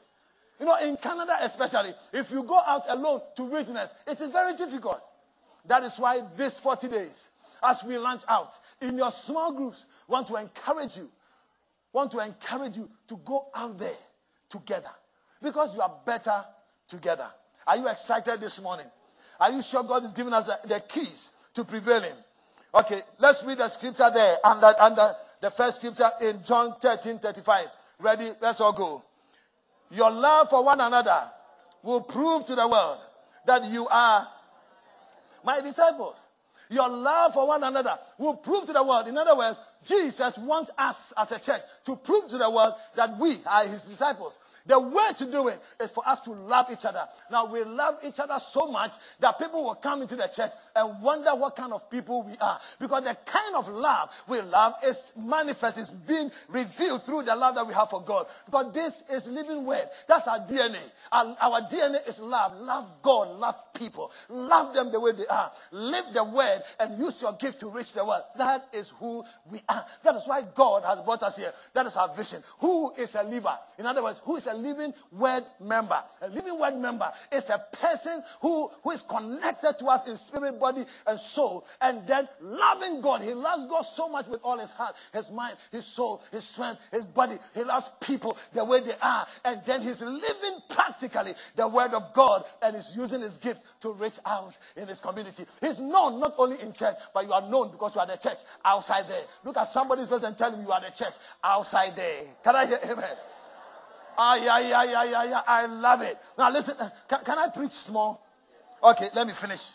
[0.59, 4.57] You know, in Canada especially, if you go out alone to witness, it is very
[4.57, 5.03] difficult.
[5.67, 7.29] That is why this 40 days,
[7.63, 11.11] as we launch out in your small groups, want to encourage you,
[11.93, 13.91] want to encourage you to go out there
[14.49, 14.91] together
[15.43, 16.45] because you are better
[16.89, 17.27] together.
[17.67, 18.87] Are you excited this morning?
[19.41, 22.13] Are you sure God is giving us the, keys to prevailing?
[22.75, 27.67] Okay, let's read the scripture there under, under the first scripture in John 13 35.
[28.01, 28.31] Ready?
[28.41, 29.03] Let's all go.
[29.91, 31.21] Your love for one another
[31.83, 32.99] will prove to the world
[33.47, 34.27] that you are
[35.45, 36.27] my disciples.
[36.71, 39.09] Your love for one another will prove to the world.
[39.09, 43.19] In other words, Jesus wants us as a church to prove to the world that
[43.19, 44.39] we are his disciples.
[44.67, 47.07] The way to do it is for us to love each other.
[47.31, 51.03] Now, we love each other so much that people will come into the church and
[51.03, 52.61] wonder what kind of people we are.
[52.79, 57.57] Because the kind of love we love is manifest, is being revealed through the love
[57.57, 58.27] that we have for God.
[58.47, 59.85] Because this is living word.
[60.07, 60.81] That's our DNA.
[61.11, 62.59] Our, our DNA is love.
[62.61, 64.13] Love God, love people.
[64.29, 65.51] Love them the way they are.
[65.73, 68.23] Live the word and use your gift to reach the world.
[68.37, 69.72] That is who we are.
[70.05, 71.53] That is why God has brought us here.
[71.75, 72.43] That is our vision.
[72.59, 73.57] Who is a liver?
[73.79, 76.03] In other words, who is a living word member.
[76.21, 80.59] A living word member is a person who, who is connected to us in spirit,
[80.59, 81.67] body, and soul.
[81.81, 83.23] And then loving God.
[83.23, 86.81] He loves God so much with all his heart, his mind, his soul, his strength,
[86.91, 87.37] his body.
[87.55, 89.27] He loves people the way they are.
[89.45, 93.93] And then he's living practically the word of God and is using his gift to
[93.93, 95.45] reach out in his community.
[95.61, 98.39] He's known not only in church, but you are known because you are the church
[98.65, 99.23] outside there.
[99.45, 102.23] Look at somebody's face and tell him you are the church outside there.
[102.43, 103.17] Can I hear amen?
[104.17, 105.43] Ah, yeah, yeah, yeah, yeah, yeah.
[105.47, 106.19] I love it.
[106.39, 108.27] Now listen, uh, can, can I preach small?
[108.83, 109.73] Okay, let me finish.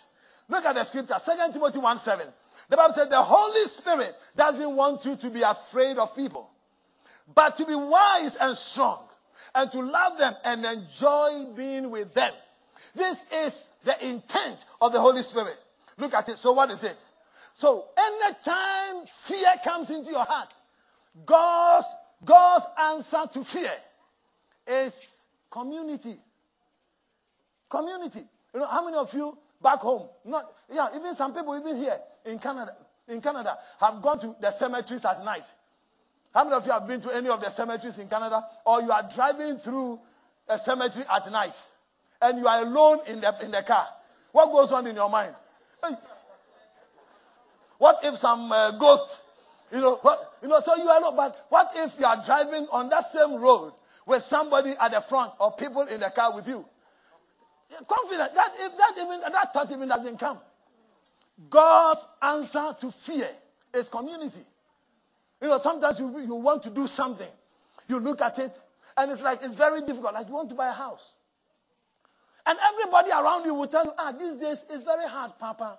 [0.50, 2.28] Look at the scripture, Second Timothy 1 7.
[2.70, 6.50] The Bible says the Holy Spirit doesn't want you to be afraid of people,
[7.34, 9.00] but to be wise and strong,
[9.56, 12.34] and to love them and enjoy being with them.
[12.96, 15.58] This is the intent of the Holy Spirit.
[15.98, 16.38] Look at it.
[16.38, 16.98] So, what is it?
[17.58, 20.54] So, anytime fear comes into your heart,
[21.26, 21.88] God's,
[22.24, 23.72] God's answer to fear
[24.68, 26.18] is community.
[27.68, 28.22] Community.
[28.54, 31.98] You know, how many of you back home, not, yeah, even some people even here
[32.26, 32.76] in Canada,
[33.08, 35.52] in Canada, have gone to the cemeteries at night.
[36.36, 38.46] How many of you have been to any of the cemeteries in Canada?
[38.68, 40.00] Or you are driving through
[40.48, 41.60] a cemetery at night
[42.22, 43.88] and you are alone in the, in the car.
[44.32, 45.34] What goes on in your mind?
[45.84, 45.96] Hey,
[47.78, 49.22] what if some uh, ghost,
[49.72, 52.68] you know, what, you know, so you are not, but what if you are driving
[52.72, 53.74] on that same road
[54.06, 56.66] with somebody at the front or people in the car with you.
[57.88, 60.40] Confident that if that even that thought even doesn't come.
[61.50, 63.28] God's answer to fear
[63.74, 64.40] is community.
[65.42, 67.28] You know, sometimes you, you want to do something.
[67.90, 68.60] You look at it,
[68.96, 70.14] and it's like it's very difficult.
[70.14, 71.14] Like you want to buy a house.
[72.46, 75.78] And everybody around you will tell you, ah, these days it's very hard, Papa.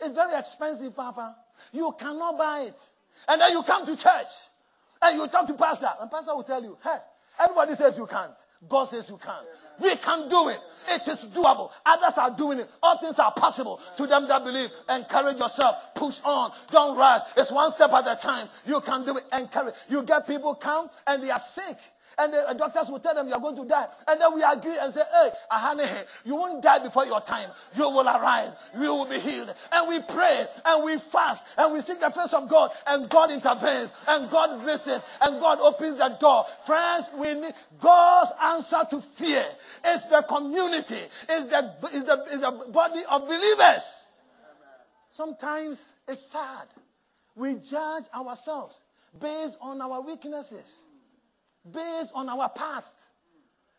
[0.00, 1.36] It's very expensive, Papa.
[1.72, 2.80] You cannot buy it.
[3.28, 4.28] And then you come to church
[5.02, 6.98] and you talk to pastor, and pastor will tell you, hey,
[7.38, 8.32] Everybody says you can't.
[8.68, 9.44] God says you can.
[9.78, 10.58] We can do it.
[10.88, 11.70] It is doable.
[11.84, 12.70] Others are doing it.
[12.82, 14.70] All things are possible to them that believe.
[14.88, 15.76] Encourage yourself.
[15.94, 16.52] Push on.
[16.70, 17.20] Don't rush.
[17.36, 18.48] It's one step at a time.
[18.66, 19.24] You can do it.
[19.32, 19.74] Encourage.
[19.90, 21.76] You get people come and they are sick.
[22.18, 23.86] And the uh, doctors will tell them you're going to die.
[24.08, 27.50] And then we agree and say, hey, Ahane, you won't die before your time.
[27.76, 28.52] You will arise.
[28.74, 29.54] You will be healed.
[29.70, 33.30] And we pray and we fast and we seek the face of God and God
[33.30, 36.46] intervenes and God visits and God opens the door.
[36.64, 39.44] Friends, we need God's answer to fear.
[39.84, 40.94] It's the community.
[41.28, 44.06] It's the, it's the, it's the body of believers.
[45.10, 46.66] Sometimes it's sad.
[47.34, 48.80] We judge ourselves
[49.20, 50.85] based on our weaknesses
[51.72, 52.96] based on our past.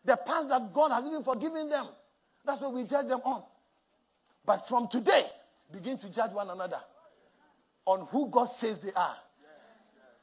[0.04, 1.86] the past that God has even forgiven them.
[2.44, 3.42] That's what we judge them on.
[4.44, 5.24] But from today,
[5.70, 6.80] begin to judge one another
[7.84, 9.16] on who God says they are.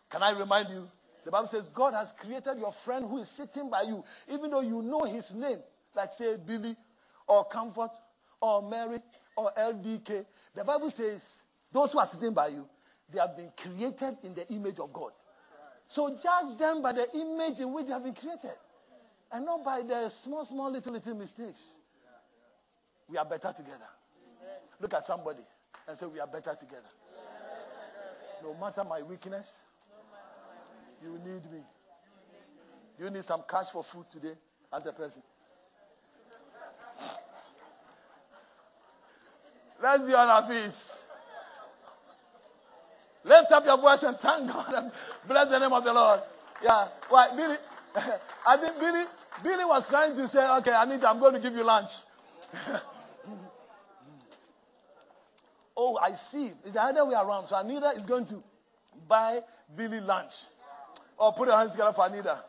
[0.10, 0.90] Can I remind you?
[1.24, 4.62] The Bible says God has created your friend who is sitting by you, even though
[4.62, 5.60] you know his name,
[5.96, 6.76] like say Billy
[7.28, 7.92] or Comfort
[8.40, 9.00] or Mary
[9.36, 10.26] or LDK.
[10.54, 11.42] The Bible says
[11.72, 12.68] those who are sitting by you,
[13.12, 15.12] they have been created in the image of God.
[15.88, 18.58] So judge them by the image in which they have been created
[19.32, 21.74] and not by the small, small, little, little mistakes.
[23.08, 23.88] We are better together.
[24.80, 25.44] Look at somebody
[25.88, 26.88] and say, We are better together.
[28.44, 29.62] No matter my weakness,
[31.02, 31.60] you need me.
[33.00, 34.34] You need some cash for food today
[34.74, 35.22] as a person.
[39.82, 41.05] Let's be on our feet.
[43.26, 44.92] Lift up your voice and thank God and
[45.28, 46.20] bless the name of the Lord.
[46.64, 46.88] Yeah.
[47.10, 47.56] Why, Billy?
[48.48, 49.04] I think Billy,
[49.44, 51.90] Billy was trying to say, okay, Anita, I'm going to give you lunch.
[55.76, 56.52] oh, I see.
[56.64, 57.48] It's the other way around.
[57.48, 58.44] So Anita is going to
[59.08, 59.42] buy
[59.76, 60.36] Billy lunch.
[61.18, 62.44] Or put your hands together for Anita.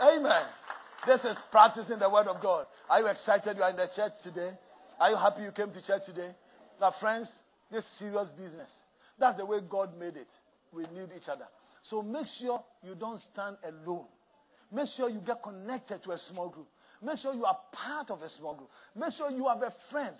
[0.00, 0.42] Amen.
[1.06, 2.66] This is practicing the word of God.
[2.88, 4.50] Are you excited you are in the church today?
[5.00, 6.30] Are you happy you came to church today?
[6.80, 8.82] Now, friends, this is serious business.
[9.18, 10.34] That's the way God made it.
[10.72, 11.46] We need each other.
[11.82, 14.06] So make sure you don't stand alone.
[14.72, 16.66] Make sure you get connected to a small group.
[17.02, 18.70] Make sure you are part of a small group.
[18.96, 20.14] Make sure you have a friend.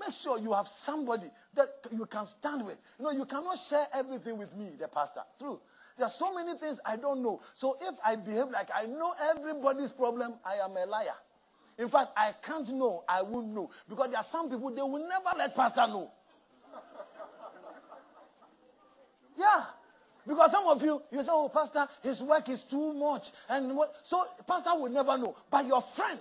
[0.00, 2.78] Make sure you have somebody that you can stand with.
[2.98, 5.20] You know, you cannot share everything with me, the pastor.
[5.38, 5.60] True.
[5.96, 7.40] There are so many things I don't know.
[7.54, 11.14] So if I behave like I know everybody's problem, I am a liar.
[11.78, 13.70] In fact, I can't know, I won't know.
[13.88, 16.10] Because there are some people, they will never let pastor know.
[19.38, 19.64] Yeah.
[20.26, 23.30] Because some of you, you say, oh, Pastor, his work is too much.
[23.48, 23.94] And what?
[24.02, 25.36] So, Pastor will never know.
[25.50, 26.18] But your friend,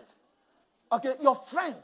[0.91, 1.75] okay, your friend.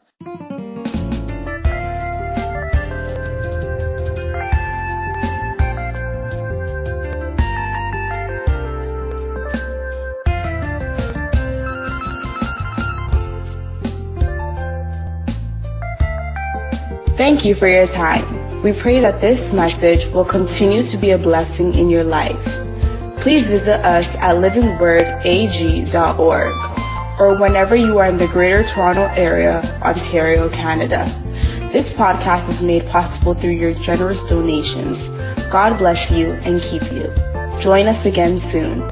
[17.15, 18.42] Thank you for your time.
[18.63, 22.45] We pray that this message will continue to be a blessing in your life.
[23.17, 26.53] Please visit us at livingwordag.org
[27.19, 31.03] or whenever you are in the Greater Toronto Area, Ontario, Canada.
[31.73, 35.09] This podcast is made possible through your generous donations.
[35.51, 37.13] God bless you and keep you.
[37.59, 38.89] Join us again soon.